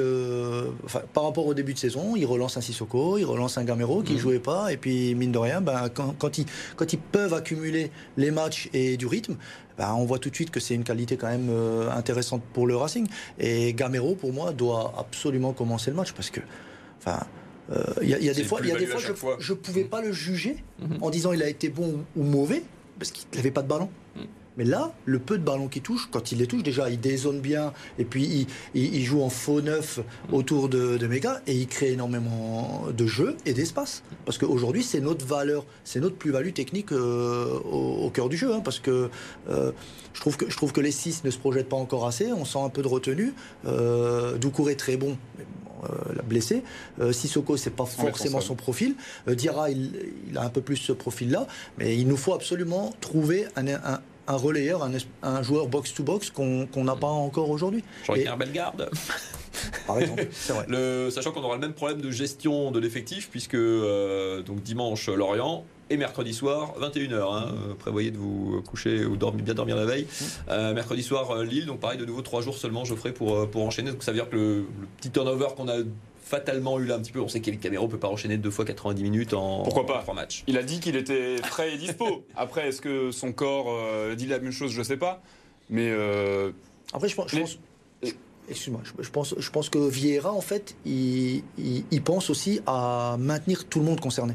par 1.14 1.24
rapport 1.24 1.48
au 1.48 1.54
début 1.56 1.74
de 1.74 1.80
saison, 1.80 2.16
il 2.16 2.26
relance 2.26 2.58
un 2.58 2.62
Sissoko, 2.62 3.18
il 3.18 3.26
relance 3.26 3.58
un 3.58 3.64
Gamero 3.64 4.04
qui 4.04 4.14
ne 4.14 4.18
mm. 4.18 4.22
jouait 4.22 4.40
pas. 4.40 4.72
Et 4.72 4.78
puis, 4.78 5.16
mine 5.16 5.32
de 5.32 5.40
rien, 5.40 5.62
ben, 5.62 5.90
quand, 5.92 6.14
quand, 6.20 6.38
ils, 6.38 6.46
quand 6.76 6.92
ils 6.94 7.00
peuvent 7.00 7.34
accumuler 7.34 7.90
les 8.18 8.30
matchs 8.30 8.70
et 8.74 8.98
du 8.98 9.08
rythme, 9.08 9.38
ben, 9.78 9.94
on 9.94 10.06
voit 10.06 10.20
tout 10.20 10.30
de 10.30 10.36
suite 10.36 10.52
que 10.52 10.60
c'est 10.60 10.76
une 10.76 10.84
qualité 10.84 11.18
quand 11.18 11.28
même 11.30 11.50
euh, 11.50 11.90
intéressante 11.92 12.44
pour 12.54 12.68
le 12.68 12.76
Racing. 12.76 13.08
Et 13.40 13.74
Gamero, 13.74 14.16
pour 14.16 14.34
moi, 14.34 14.52
doit 14.52 14.94
absolument 14.98 15.54
commencer 15.54 15.90
le 15.92 15.98
match 15.98 16.12
parce 16.14 16.30
que, 16.30 16.42
enfin, 17.00 17.20
euh, 17.72 17.84
il 18.02 18.10
y, 18.10 18.30
a 18.30 18.34
des 18.34 18.44
fois, 18.44 18.60
il 18.62 18.70
y 18.70 18.72
a 18.72 18.76
des 18.76 18.86
fois, 18.86 19.00
je 19.40 19.54
ne 19.54 19.58
pouvais 19.58 19.86
pas 19.86 20.02
le 20.02 20.12
juger 20.12 20.58
mhm. 20.80 20.98
en 21.02 21.10
disant 21.10 21.32
il 21.32 21.42
a 21.42 21.50
été 21.50 21.70
bon 21.70 22.04
ou 22.16 22.24
mauvais 22.24 22.64
parce 23.00 23.12
qu'il 23.12 23.26
n'avait 23.36 23.52
pas 23.52 23.62
de 23.62 23.68
ballon. 23.68 23.90
Mais 24.58 24.64
là, 24.64 24.94
le 25.06 25.20
peu 25.20 25.38
de 25.38 25.44
ballons 25.44 25.68
qu'il 25.68 25.82
touche, 25.82 26.08
quand 26.12 26.32
il 26.32 26.40
les 26.40 26.48
touche, 26.48 26.64
déjà, 26.64 26.90
il 26.90 27.00
dézone 27.00 27.40
bien, 27.40 27.74
et 27.98 28.06
puis 28.06 28.48
il, 28.74 29.04
joue 29.04 29.22
en 29.22 29.30
faux 29.30 29.62
neuf 29.62 30.00
autour 30.32 30.70
de, 30.70 30.98
de 30.98 31.08
Méga, 31.08 31.42
et 31.48 31.54
il 31.54 31.68
crée 31.68 31.92
énormément 31.92 32.84
de 32.96 33.06
jeux 33.06 33.36
et 33.46 33.54
d'espace. 33.54 34.04
Parce 34.26 34.38
qu'aujourd'hui, 34.38 34.84
c'est 34.84 35.02
notre 35.02 35.26
valeur, 35.26 35.66
c'est 35.84 36.00
notre 36.00 36.16
plus-value 36.16 36.52
technique 36.52 36.92
euh, 36.92 37.60
au, 37.60 38.10
cœur 38.10 38.30
du 38.30 38.38
jeu. 38.38 38.54
Hein, 38.54 38.62
parce 38.64 38.80
que, 38.80 39.10
euh, 39.50 39.72
je, 40.14 40.20
trouve 40.20 40.38
que 40.38 40.50
je 40.50 40.56
trouve 40.56 40.72
que 40.72 40.82
les 40.82 40.92
6 40.92 41.24
ne 41.24 41.32
se 41.32 41.38
projettent 41.38 41.70
pas 41.70 41.78
encore 41.78 42.06
assez, 42.06 42.32
on 42.32 42.46
sent 42.46 42.60
un 42.60 42.70
peu 42.70 42.82
de 42.82 42.88
retenue. 42.88 43.34
Euh, 43.66 44.38
Doucouré 44.38 44.74
est 44.74 44.78
très 44.78 44.98
bon, 44.98 45.18
euh, 45.84 46.22
blessé. 46.24 46.64
Euh, 47.02 47.12
Sissoko, 47.12 47.58
c'est 47.58 47.72
pas 47.72 47.86
forcément 47.86 48.40
son 48.40 48.56
profil. 48.56 48.96
Euh, 49.28 49.36
Diarra, 49.36 49.70
il, 49.70 49.92
il, 50.30 50.38
a 50.38 50.44
un 50.44 50.50
peu 50.50 50.62
plus 50.62 50.78
ce 50.78 50.94
profil-là. 50.94 51.48
Mais 51.78 51.98
il 51.98 52.08
nous 52.08 52.16
faut 52.16 52.34
absolument 52.34 52.94
trouver 53.02 53.48
un, 53.56 53.68
un, 53.68 54.00
un 54.28 54.36
relayeur, 54.36 54.88
un, 55.24 55.44
joueur 55.44 55.68
box-to-box 55.68 56.32
qu'on 56.32 56.84
n'a 56.84 56.96
pas 56.96 57.08
encore 57.08 57.50
aujourd'hui. 57.50 57.84
Jean-Pierre 58.06 58.38
Bellegarde 58.38 58.90
par 59.88 60.00
exemple. 60.00 60.28
Vrai. 60.50 60.66
Le, 60.68 61.10
sachant 61.10 61.32
qu'on 61.32 61.44
aura 61.44 61.56
le 61.56 61.62
même 61.62 61.74
problème 61.74 62.02
de 62.02 62.12
gestion 62.12 62.72
de 62.72 62.80
l'effectif, 62.80 63.30
puisque 63.30 63.56
euh, 63.56 64.42
donc 64.42 64.62
dimanche, 64.62 65.10
Lorient. 65.10 65.66
Et 65.90 65.98
mercredi 65.98 66.34
soir, 66.34 66.74
21h. 66.80 67.14
Hein, 67.14 67.52
euh, 67.52 67.74
prévoyez 67.76 68.10
de 68.10 68.18
vous 68.18 68.64
coucher 68.68 69.06
ou 69.06 69.18
dormir, 69.18 69.44
bien 69.44 69.54
dormir 69.54 69.76
la 69.76 69.86
veille. 69.86 70.08
Euh, 70.50 70.74
mercredi 70.74 71.04
soir, 71.04 71.44
Lille. 71.44 71.66
Donc 71.66 71.80
pareil, 71.82 71.98
de 71.98 72.06
nouveau, 72.06 72.22
trois 72.22 72.42
jours 72.42 72.58
seulement, 72.58 72.86
je 72.86 72.96
ferai 72.96 73.14
pour, 73.14 73.50
pour 73.50 73.64
enchaîner. 73.64 73.92
Donc 73.92 74.02
ça 74.02 74.12
veut 74.12 74.18
dire 74.18 74.30
que 74.30 74.36
le, 74.36 74.56
le 74.60 74.88
petit 74.98 75.12
turnover 75.12 75.48
qu'on 75.56 75.68
a 75.68 75.78
fatalement 76.38 76.80
eu 76.80 76.86
là 76.86 76.96
un 76.96 77.00
petit 77.00 77.12
peu. 77.12 77.20
On 77.22 77.28
sait 77.28 77.42
qu'El 77.42 77.60
Camero 77.60 77.88
peut 77.88 78.00
pas 78.00 78.08
enchaîner 78.08 78.38
deux 78.38 78.50
fois 78.50 78.66
90 78.66 79.04
minutes 79.04 79.34
en, 79.34 79.62
Pourquoi 79.64 79.86
pas 79.86 80.00
trois 80.00 80.16
matchs. 80.16 80.44
Il 80.48 80.58
a 80.58 80.64
dit 80.64 80.80
qu'il 80.80 80.96
était 80.96 81.38
frais 81.44 81.74
et 81.74 81.78
dispo. 81.78 82.26
Après, 82.36 82.68
est-ce 82.70 82.82
que 82.82 83.12
son 83.12 83.32
corps 83.34 83.68
euh, 83.70 84.16
dit 84.16 84.26
la 84.26 84.40
même 84.40 84.52
chose? 84.52 84.72
Je 84.72 84.80
ne 84.80 84.84
sais 84.84 84.98
pas. 84.98 85.22
Mais 85.70 85.90
euh, 85.92 86.52
Après, 86.94 87.08
je 87.08 87.16
pense. 87.16 87.32
je 87.32 88.10
Excuse-moi, 88.50 88.82
je, 88.84 89.02
je 89.04 89.10
pense, 89.10 89.36
je 89.38 89.50
pense 89.52 89.70
que 89.70 89.78
Vieira, 89.88 90.34
en 90.34 90.42
fait, 90.42 90.76
il, 90.86 91.44
il- 91.58 91.86
il 91.92 92.02
pense 92.04 92.30
aussi 92.30 92.60
à 92.68 93.16
maintenir 93.18 93.66
tout 93.70 93.80
le 93.80 93.86
monde 93.86 94.02
concerné. 94.02 94.34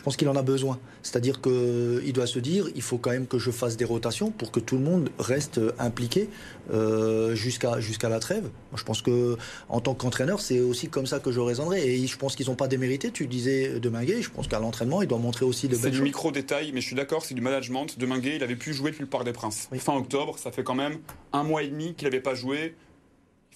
Je 0.00 0.04
pense 0.04 0.16
qu'il 0.16 0.30
en 0.30 0.36
a 0.36 0.40
besoin. 0.40 0.78
C'est-à-dire 1.02 1.42
qu'il 1.42 2.12
doit 2.14 2.26
se 2.26 2.38
dire, 2.38 2.68
il 2.74 2.80
faut 2.80 2.96
quand 2.96 3.10
même 3.10 3.26
que 3.26 3.38
je 3.38 3.50
fasse 3.50 3.76
des 3.76 3.84
rotations 3.84 4.30
pour 4.30 4.50
que 4.50 4.58
tout 4.58 4.76
le 4.76 4.82
monde 4.82 5.10
reste 5.18 5.60
impliqué 5.78 6.30
euh, 6.72 7.34
jusqu'à 7.34 7.80
jusqu'à 7.80 8.08
la 8.08 8.18
trêve. 8.18 8.44
Moi, 8.44 8.76
je 8.76 8.84
pense 8.84 9.02
que 9.02 9.36
en 9.68 9.82
tant 9.82 9.92
qu'entraîneur, 9.92 10.40
c'est 10.40 10.60
aussi 10.60 10.88
comme 10.88 11.04
ça 11.04 11.18
que 11.18 11.30
je 11.30 11.40
raisonnerai. 11.40 11.86
Et 11.86 12.06
je 12.06 12.16
pense 12.16 12.34
qu'ils 12.34 12.46
n'ont 12.46 12.54
pas 12.54 12.66
démérité. 12.66 13.10
Tu 13.10 13.26
disais 13.26 13.78
de 13.78 13.88
Minguet. 13.90 14.22
Je 14.22 14.30
pense 14.30 14.48
qu'à 14.48 14.58
l'entraînement, 14.58 15.02
il 15.02 15.08
doit 15.08 15.18
montrer 15.18 15.44
aussi 15.44 15.68
de 15.68 15.74
c'est 15.74 15.90
du 15.90 16.00
micro-détail, 16.00 16.72
mais 16.72 16.80
je 16.80 16.86
suis 16.86 16.96
d'accord, 16.96 17.22
c'est 17.22 17.34
du 17.34 17.42
management. 17.42 17.98
De 17.98 18.06
Minguet, 18.06 18.36
il 18.36 18.42
avait 18.42 18.56
pu 18.56 18.72
jouer 18.72 18.92
depuis 18.92 19.02
le 19.02 19.08
Parc 19.08 19.24
des 19.24 19.34
Princes. 19.34 19.68
Oui. 19.70 19.80
Fin 19.80 19.96
octobre, 19.96 20.38
ça 20.38 20.50
fait 20.50 20.62
quand 20.62 20.74
même 20.74 21.00
un 21.34 21.42
mois 21.42 21.62
et 21.62 21.68
demi 21.68 21.92
qu'il 21.92 22.08
n'avait 22.08 22.20
pas 22.20 22.34
joué. 22.34 22.74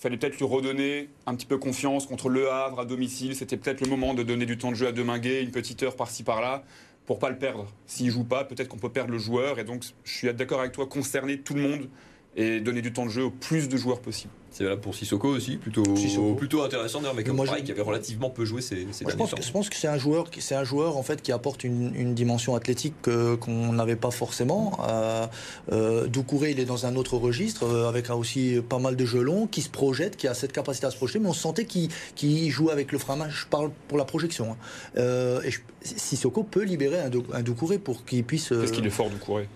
Il 0.05 0.09
fallait 0.09 0.19
peut-être 0.19 0.37
lui 0.37 0.45
redonner 0.45 1.09
un 1.25 1.35
petit 1.35 1.47
peu 1.47 1.57
confiance 1.57 2.07
contre 2.07 2.29
Le 2.29 2.51
Havre 2.51 2.81
à 2.81 2.85
domicile. 2.85 3.35
C'était 3.35 3.57
peut-être 3.57 3.81
le 3.81 3.87
moment 3.87 4.13
de 4.13 4.23
donner 4.23 4.45
du 4.45 4.59
temps 4.59 4.69
de 4.69 4.77
jeu 4.77 4.87
à 4.87 4.93
Deminguet, 4.93 5.43
une 5.43 5.51
petite 5.51 5.83
heure 5.83 5.97
par-ci 5.97 6.25
par-là, 6.25 6.63
pour 7.07 7.19
pas 7.19 7.31
le 7.31 7.39
perdre. 7.39 7.73
S'il 7.87 8.11
joue 8.11 8.25
pas, 8.25 8.45
peut-être 8.45 8.69
qu'on 8.69 8.77
peut 8.77 8.91
perdre 8.91 9.13
le 9.13 9.19
joueur. 9.19 9.59
Et 9.59 9.65
donc, 9.65 9.83
je 10.05 10.13
suis 10.13 10.35
d'accord 10.35 10.61
avec 10.61 10.73
toi, 10.73 10.85
concerner 10.85 11.41
tout 11.41 11.55
le 11.55 11.63
monde 11.63 11.89
et 12.37 12.61
donner 12.61 12.83
du 12.83 12.93
temps 12.93 13.07
de 13.07 13.11
jeu 13.11 13.23
au 13.23 13.31
plus 13.31 13.71
de 13.71 13.79
joueurs 13.79 14.03
possible. 14.03 14.35
C'est 14.57 14.63
valable 14.63 14.83
pour 14.83 14.95
Sissoko 14.95 15.27
aussi, 15.31 15.57
plutôt, 15.57 15.83
Sissoko. 15.97 16.37
plutôt 16.37 16.63
intéressant 16.63 17.01
d'ailleurs, 17.01 17.15
mais 17.17 17.25
comme 17.25 17.35
Moi, 17.35 17.45
je- 17.47 17.61
qui 17.65 17.73
avait 17.73 17.83
relativement 17.83 18.31
peu 18.31 18.45
joué 18.45 18.61
ces, 18.63 18.87
ces 18.93 19.03
Moi, 19.05 19.11
je 19.11 19.17
pense, 19.17 19.31
temps. 19.31 19.37
que, 19.37 19.43
je 19.43 19.51
pense 19.51 19.69
que 19.69 19.75
c'est 19.75 19.89
un 19.89 19.99
joueur, 19.99 20.31
qui- 20.31 20.41
c'est 20.41 20.55
un 20.55 20.63
joueur 20.63 20.97
en 20.97 21.03
fait 21.03 21.21
qui 21.23 21.33
apporte 21.33 21.65
une, 21.65 21.93
une 21.97 22.15
dimension 22.15 22.55
athlétique 22.55 22.95
que- 23.03 23.35
qu'on 23.35 23.73
n'avait 23.73 23.97
pas 23.97 24.13
forcément. 24.13 24.79
Euh, 24.89 25.27
euh, 25.73 26.07
Doucouré, 26.07 26.53
il 26.53 26.61
est 26.61 26.67
dans 26.67 26.87
un 26.87 26.95
autre 26.95 27.17
registre 27.17 27.65
euh, 27.67 27.89
avec 27.89 28.11
aussi 28.11 28.61
pas 28.69 28.79
mal 28.79 28.95
de 28.95 29.05
jeux 29.05 29.23
longs, 29.23 29.49
qui 29.49 29.61
se 29.61 29.69
projette, 29.71 30.17
qui 30.17 30.29
a 30.29 30.35
cette 30.35 30.53
capacité 30.53 30.87
à 30.87 30.93
se 30.93 30.97
projeter, 30.97 31.19
mais 31.19 31.29
on 31.29 31.33
sentait 31.33 31.65
qu'il 31.65 31.89
qu'il 32.15 32.49
jouait 32.51 32.71
avec 32.73 32.93
le 32.93 32.99
frein. 32.99 33.19
Je 33.29 33.47
parle 33.47 33.73
pour 33.89 33.99
la 33.99 34.05
projection. 34.05 34.53
hein. 34.53 34.57
Euh, 34.99 35.43
et 35.43 35.51
je- 35.51 35.61
Sissoko 35.83 36.45
peut 36.45 36.63
libérer 36.63 37.01
un, 37.01 37.11
un 37.33 37.43
Doucouré 37.43 37.79
pour 37.79 38.05
qu'il 38.05 38.23
puisse. 38.23 38.53
euh, 38.53 38.61
Parce 38.61 38.71
qu'il 38.71 38.87
est 38.87 38.91
fort, 38.91 39.11
Doucouré. 39.11 39.49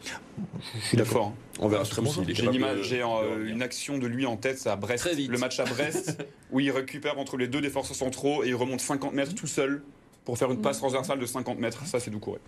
je 0.83 0.87
suis 0.89 0.97
d'accord. 0.97 1.13
fort. 1.13 1.27
hein. 1.29 1.33
On 1.61 1.69
verra 1.69 1.83
Très 1.85 1.95
surtout 1.95 2.11
s'il 2.25 2.31
est 2.31 2.35
J'ai 2.35 2.45
une, 2.45 2.51
de- 2.53 2.57
image- 2.57 2.93
euh, 2.93 3.47
une 3.49 3.63
action 3.63 3.99
de 3.99 4.07
lui 4.07 4.27
en 4.27 4.37
tête, 4.37 4.59
c'est 4.59 4.69
à 4.71 4.77
Brest. 4.77 5.05
Très 5.05 5.15
vite. 5.15 5.31
Le 5.31 5.39
match 5.39 5.59
à 5.61 5.65
Brest, 5.65 6.17
où 6.53 6.61
il 6.61 6.71
récupère 6.71 7.19
entre 7.19 7.37
les 7.37 7.49
deux 7.49 7.61
défenseurs 7.61 7.97
centraux 7.97 8.45
et 8.45 8.49
il 8.49 8.55
remonte 8.55 8.81
50 8.81 9.13
mètres 9.13 9.35
tout 9.35 9.47
seul 9.47 9.83
pour 10.25 10.39
faire 10.39 10.51
une 10.51 10.61
passe 10.61 10.79
transversale 10.79 11.19
de 11.19 11.27
50 11.27 11.59
mètres. 11.59 11.85
Ça, 11.87 11.99
c'est 12.01 12.11
Doucouré. 12.11 12.39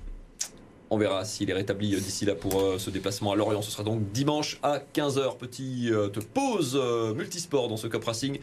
On 0.92 0.98
verra 0.98 1.24
s'il 1.24 1.48
est 1.50 1.54
rétabli 1.54 1.94
euh, 1.94 1.98
d'ici 2.00 2.24
là 2.24 2.34
pour 2.34 2.60
euh, 2.60 2.78
ce 2.78 2.90
déplacement 2.90 3.32
à 3.32 3.36
Lorient. 3.36 3.62
Ce 3.62 3.70
sera 3.70 3.84
donc 3.84 4.10
dimanche 4.12 4.58
à 4.62 4.80
15h. 4.94 5.36
Petite 5.38 5.90
euh, 5.92 6.10
pause 6.34 6.76
euh, 6.80 7.14
multisport 7.14 7.68
dans 7.68 7.76
ce 7.76 7.86
Cup 7.86 8.02
Racing. 8.04 8.38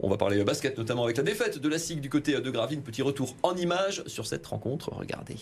On 0.00 0.10
va 0.10 0.16
parler 0.16 0.42
basket, 0.44 0.76
notamment 0.76 1.04
avec 1.04 1.16
la 1.16 1.22
défaite 1.22 1.58
de 1.58 1.68
la 1.68 1.78
SIG 1.78 2.00
du 2.00 2.10
côté 2.10 2.32
de 2.38 2.50
Gravine. 2.50 2.82
Petit 2.82 3.02
retour 3.02 3.34
en 3.42 3.56
images 3.56 4.02
sur 4.06 4.26
cette 4.26 4.46
rencontre. 4.46 4.90
Regardez. 4.92 5.36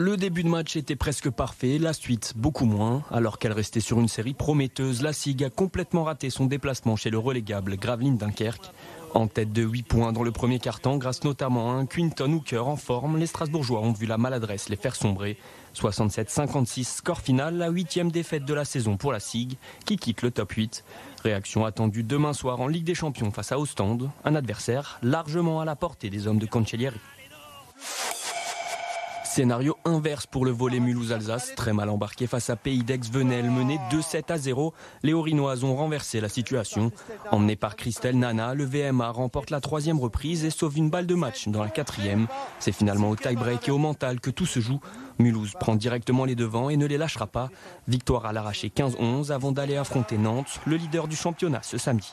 Le 0.00 0.16
début 0.16 0.44
de 0.44 0.48
match 0.48 0.76
était 0.76 0.94
presque 0.94 1.28
parfait, 1.28 1.76
la 1.76 1.92
suite 1.92 2.34
beaucoup 2.36 2.66
moins. 2.66 3.02
Alors 3.10 3.40
qu'elle 3.40 3.50
restait 3.50 3.80
sur 3.80 3.98
une 3.98 4.06
série 4.06 4.32
prometteuse, 4.32 5.02
la 5.02 5.12
SIG 5.12 5.42
a 5.42 5.50
complètement 5.50 6.04
raté 6.04 6.30
son 6.30 6.46
déplacement 6.46 6.94
chez 6.94 7.10
le 7.10 7.18
relégable 7.18 7.76
Gravelines 7.76 8.16
Dunkerque. 8.16 8.70
En 9.12 9.26
tête 9.26 9.52
de 9.52 9.62
8 9.62 9.82
points 9.82 10.12
dans 10.12 10.22
le 10.22 10.30
premier 10.30 10.60
quart-temps, 10.60 10.98
grâce 10.98 11.24
notamment 11.24 11.72
à 11.72 11.74
un 11.74 11.84
Quinton 11.84 12.32
Hooker 12.32 12.68
en 12.68 12.76
forme, 12.76 13.18
les 13.18 13.26
Strasbourgeois 13.26 13.80
ont 13.80 13.90
vu 13.90 14.06
la 14.06 14.18
maladresse 14.18 14.68
les 14.68 14.76
faire 14.76 14.94
sombrer. 14.94 15.36
67-56, 15.74 16.84
score 16.84 17.20
final, 17.20 17.56
la 17.56 17.68
huitième 17.68 18.12
défaite 18.12 18.44
de 18.44 18.54
la 18.54 18.64
saison 18.64 18.96
pour 18.96 19.10
la 19.10 19.18
SIG, 19.18 19.56
qui 19.84 19.96
quitte 19.96 20.22
le 20.22 20.30
top 20.30 20.52
8. 20.52 20.84
Réaction 21.24 21.64
attendue 21.64 22.04
demain 22.04 22.34
soir 22.34 22.60
en 22.60 22.68
Ligue 22.68 22.84
des 22.84 22.94
Champions 22.94 23.32
face 23.32 23.50
à 23.50 23.58
Ostende, 23.58 24.10
un 24.24 24.36
adversaire 24.36 25.00
largement 25.02 25.60
à 25.60 25.64
la 25.64 25.74
portée 25.74 26.08
des 26.08 26.28
hommes 26.28 26.38
de 26.38 26.46
Cancellieri. 26.46 27.00
Scénario 29.28 29.76
inverse 29.84 30.26
pour 30.26 30.46
le 30.46 30.50
volet 30.50 30.80
Mulhouse-Alsace, 30.80 31.54
très 31.54 31.74
mal 31.74 31.90
embarqué 31.90 32.26
face 32.26 32.48
à 32.48 32.56
Pays 32.56 32.82
d'Aix-Venelle, 32.82 33.50
mené 33.50 33.78
2-7 33.92 34.32
à 34.32 34.38
0. 34.38 34.72
Les 35.02 35.12
Orinoises 35.12 35.64
ont 35.64 35.76
renversé 35.76 36.22
la 36.22 36.30
situation. 36.30 36.90
Emmené 37.30 37.54
par 37.54 37.76
Christelle 37.76 38.18
Nana, 38.18 38.54
le 38.54 38.64
VMA 38.64 39.10
remporte 39.10 39.50
la 39.50 39.60
troisième 39.60 40.00
reprise 40.00 40.46
et 40.46 40.50
sauve 40.50 40.78
une 40.78 40.88
balle 40.88 41.06
de 41.06 41.14
match 41.14 41.46
dans 41.48 41.62
la 41.62 41.68
quatrième. 41.68 42.26
C'est 42.58 42.72
finalement 42.72 43.10
au 43.10 43.16
tie-break 43.16 43.68
et 43.68 43.70
au 43.70 43.76
mental 43.76 44.18
que 44.18 44.30
tout 44.30 44.46
se 44.46 44.60
joue. 44.60 44.80
Mulhouse 45.18 45.52
prend 45.60 45.76
directement 45.76 46.24
les 46.24 46.34
devants 46.34 46.70
et 46.70 46.78
ne 46.78 46.86
les 46.86 46.96
lâchera 46.96 47.26
pas. 47.26 47.50
Victoire 47.86 48.24
à 48.24 48.32
l'arraché 48.32 48.72
15-11 48.74 49.30
avant 49.30 49.52
d'aller 49.52 49.76
affronter 49.76 50.16
Nantes, 50.16 50.58
le 50.64 50.76
leader 50.76 51.06
du 51.06 51.16
championnat 51.16 51.60
ce 51.62 51.76
samedi. 51.76 52.12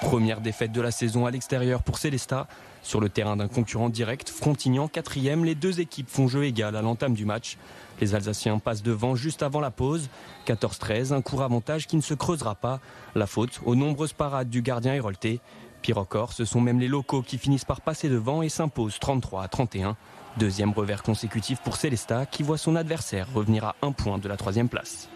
Première 0.00 0.40
défaite 0.40 0.72
de 0.72 0.80
la 0.80 0.90
saison 0.90 1.24
à 1.24 1.30
l'extérieur 1.30 1.84
pour 1.84 1.98
Célestat. 1.98 2.48
Sur 2.84 3.00
le 3.00 3.08
terrain 3.08 3.36
d'un 3.36 3.48
concurrent 3.48 3.88
direct, 3.88 4.28
Frontignan 4.28 4.88
quatrième, 4.88 5.46
les 5.46 5.54
deux 5.54 5.80
équipes 5.80 6.08
font 6.08 6.28
jeu 6.28 6.44
égal 6.44 6.76
à 6.76 6.82
l'entame 6.82 7.14
du 7.14 7.24
match. 7.24 7.56
Les 8.00 8.14
Alsaciens 8.14 8.58
passent 8.58 8.82
devant 8.82 9.16
juste 9.16 9.42
avant 9.42 9.60
la 9.60 9.70
pause. 9.70 10.10
14-13, 10.46 11.14
un 11.14 11.22
court 11.22 11.42
avantage 11.42 11.86
qui 11.86 11.96
ne 11.96 12.02
se 12.02 12.12
creusera 12.12 12.54
pas. 12.54 12.80
La 13.14 13.26
faute 13.26 13.60
aux 13.64 13.74
nombreuses 13.74 14.12
parades 14.12 14.50
du 14.50 14.60
gardien 14.60 14.92
Hérolté. 14.92 15.40
Pire 15.80 15.96
encore, 15.96 16.34
ce 16.34 16.44
sont 16.44 16.60
même 16.60 16.78
les 16.78 16.88
locaux 16.88 17.22
qui 17.22 17.38
finissent 17.38 17.64
par 17.64 17.80
passer 17.80 18.10
devant 18.10 18.42
et 18.42 18.50
s'imposent 18.50 18.98
33 18.98 19.42
à 19.42 19.48
31. 19.48 19.96
Deuxième 20.36 20.72
revers 20.72 21.02
consécutif 21.02 21.60
pour 21.60 21.76
Célestat 21.76 22.26
qui 22.26 22.42
voit 22.42 22.58
son 22.58 22.76
adversaire 22.76 23.28
revenir 23.32 23.64
à 23.64 23.76
un 23.80 23.92
point 23.92 24.18
de 24.18 24.28
la 24.28 24.36
troisième 24.36 24.68
place. 24.68 25.08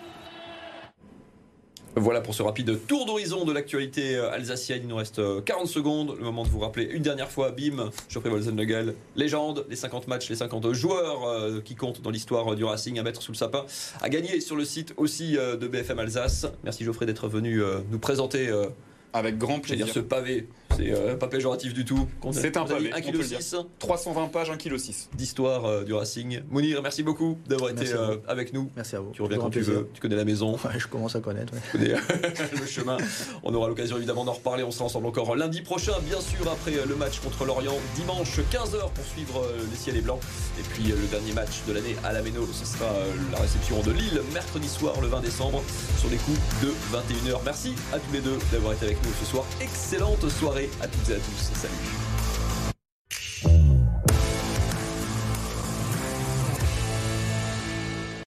Voilà 2.01 2.21
pour 2.21 2.33
ce 2.35 2.43
rapide 2.43 2.79
tour 2.87 3.07
d'horizon 3.07 3.45
de 3.45 3.53
l'actualité 3.53 4.15
euh, 4.15 4.31
alsacienne. 4.31 4.81
Il 4.85 4.89
nous 4.89 4.97
reste 4.97 5.19
euh, 5.19 5.41
40 5.41 5.67
secondes. 5.67 6.15
Le 6.17 6.25
moment 6.25 6.45
de 6.45 6.49
vous 6.49 6.61
rappeler 6.61 6.85
une 6.85 7.03
dernière 7.03 7.31
fois, 7.31 7.51
bim, 7.51 7.91
Geoffrey 8.09 8.31
Wolzenlegel, 8.31 8.95
légende, 9.17 9.67
les 9.69 9.75
50 9.77 10.07
matchs, 10.07 10.29
les 10.31 10.37
50 10.37 10.73
joueurs 10.73 11.25
euh, 11.27 11.61
qui 11.61 11.75
comptent 11.75 12.01
dans 12.01 12.11
l'histoire 12.11 12.53
euh, 12.53 12.57
du 12.57 12.65
Racing 12.65 12.99
à 13.01 13.03
mettre 13.03 13.21
sous 13.21 13.33
le 13.33 13.37
sapin, 13.37 13.65
à 14.01 14.09
gagner 14.09 14.41
sur 14.41 14.55
le 14.55 14.65
site 14.65 14.95
aussi 14.97 15.37
euh, 15.37 15.57
de 15.57 15.67
BFM 15.67 15.99
Alsace. 15.99 16.47
Merci 16.63 16.85
Geoffrey 16.85 17.07
d'être 17.07 17.27
venu 17.29 17.63
euh, 17.63 17.79
nous 17.91 17.99
présenter 17.99 18.49
euh, 18.49 18.67
Avec 19.13 19.37
grand 19.37 19.55
dire, 19.55 19.63
plaisir. 19.63 19.89
ce 19.89 20.01
pavé. 20.01 20.47
C'est 20.79 20.93
euh, 20.93 21.17
pas 21.17 21.27
péjoratif 21.27 21.75
du 21.75 21.85
tout. 21.85 22.07
C'est 22.31 22.57
un 22.57 22.64
pavé, 22.64 22.91
on 22.97 23.01
peut 23.01 23.19
le 23.19 23.25
1,6 23.25 23.62
kg 23.62 23.67
320 23.81 24.29
pages, 24.29 24.51
1,6 24.51 24.57
kg. 24.59 24.77
d'histoire 25.17 25.64
euh, 25.64 25.83
du 25.83 25.93
Racing. 25.93 26.43
Mounir, 26.51 26.83
merci 26.83 27.03
beaucoup 27.03 27.37
d'avoir 27.49 27.71
été 27.71 27.93
euh, 27.93 28.17
avec 28.29 28.53
nous. 28.53 28.71
Merci 28.77 28.95
à 28.95 29.01
vous. 29.01 29.11
Tu 29.11 29.23
reviens 29.23 29.38
quand 29.38 29.51
tu 29.51 29.61
veux. 29.61 29.88
Tu 29.93 30.01
connais 30.01 30.14
la 30.14 30.25
maison. 30.25 30.53
Ouais, 30.53 30.79
je 30.79 30.87
commence 30.87 31.17
à 31.17 31.21
connaître. 31.21 31.53
ouais. 31.53 31.61
connaît 31.73 31.95
le 32.61 32.67
chemin. 32.67 32.97
On 33.43 33.53
aura 33.55 33.67
l'occasion 33.67 33.97
évidemment 33.97 34.25
d'en 34.25 34.35
reparler. 34.35 34.62
On 34.62 34.71
sera 34.71 34.85
ensemble 34.85 35.07
encore 35.07 35.35
lundi 35.35 35.62
prochain, 35.62 35.95
bien 36.07 36.21
sûr, 36.21 36.49
après 36.49 36.73
le 36.87 36.95
match 36.95 37.19
contre 37.21 37.45
Lorient, 37.45 37.75
dimanche 37.97 38.38
15h 38.38 38.93
pour 38.93 39.05
suivre 39.05 39.45
les 39.71 39.77
ciels 39.77 39.97
et 39.97 40.01
blancs. 40.01 40.21
Et 40.61 40.62
puis 40.62 40.85
le 40.85 41.07
dernier 41.11 41.33
match 41.33 41.62
de 41.67 41.73
l'année 41.73 41.97
à 42.05 42.12
la 42.12 42.23
Méno, 42.23 42.47
ce 42.53 42.64
sera 42.64 42.91
la 43.33 43.38
réception 43.38 43.81
de 43.83 43.91
Lille 43.91 44.23
mercredi 44.33 44.69
soir, 44.69 45.01
le 45.01 45.09
20 45.09 45.23
décembre, 45.23 45.62
sur 45.99 46.09
les 46.09 46.19
coups 46.19 46.38
de 46.62 46.69
21h. 46.93 47.41
Merci 47.45 47.75
à 47.93 47.99
tous 47.99 48.12
les 48.12 48.21
deux 48.21 48.38
d'avoir 48.53 48.75
été 48.75 48.87
avec 48.87 49.03
nous 49.03 49.11
ce 49.19 49.27
soir. 49.27 49.45
Excellente 49.61 50.29
soirée 50.29 50.68
à 50.81 50.89
toutes 50.89 51.11
et 51.11 51.15
à 51.15 51.19
tous. 51.19 51.51
Salut. 51.55 52.08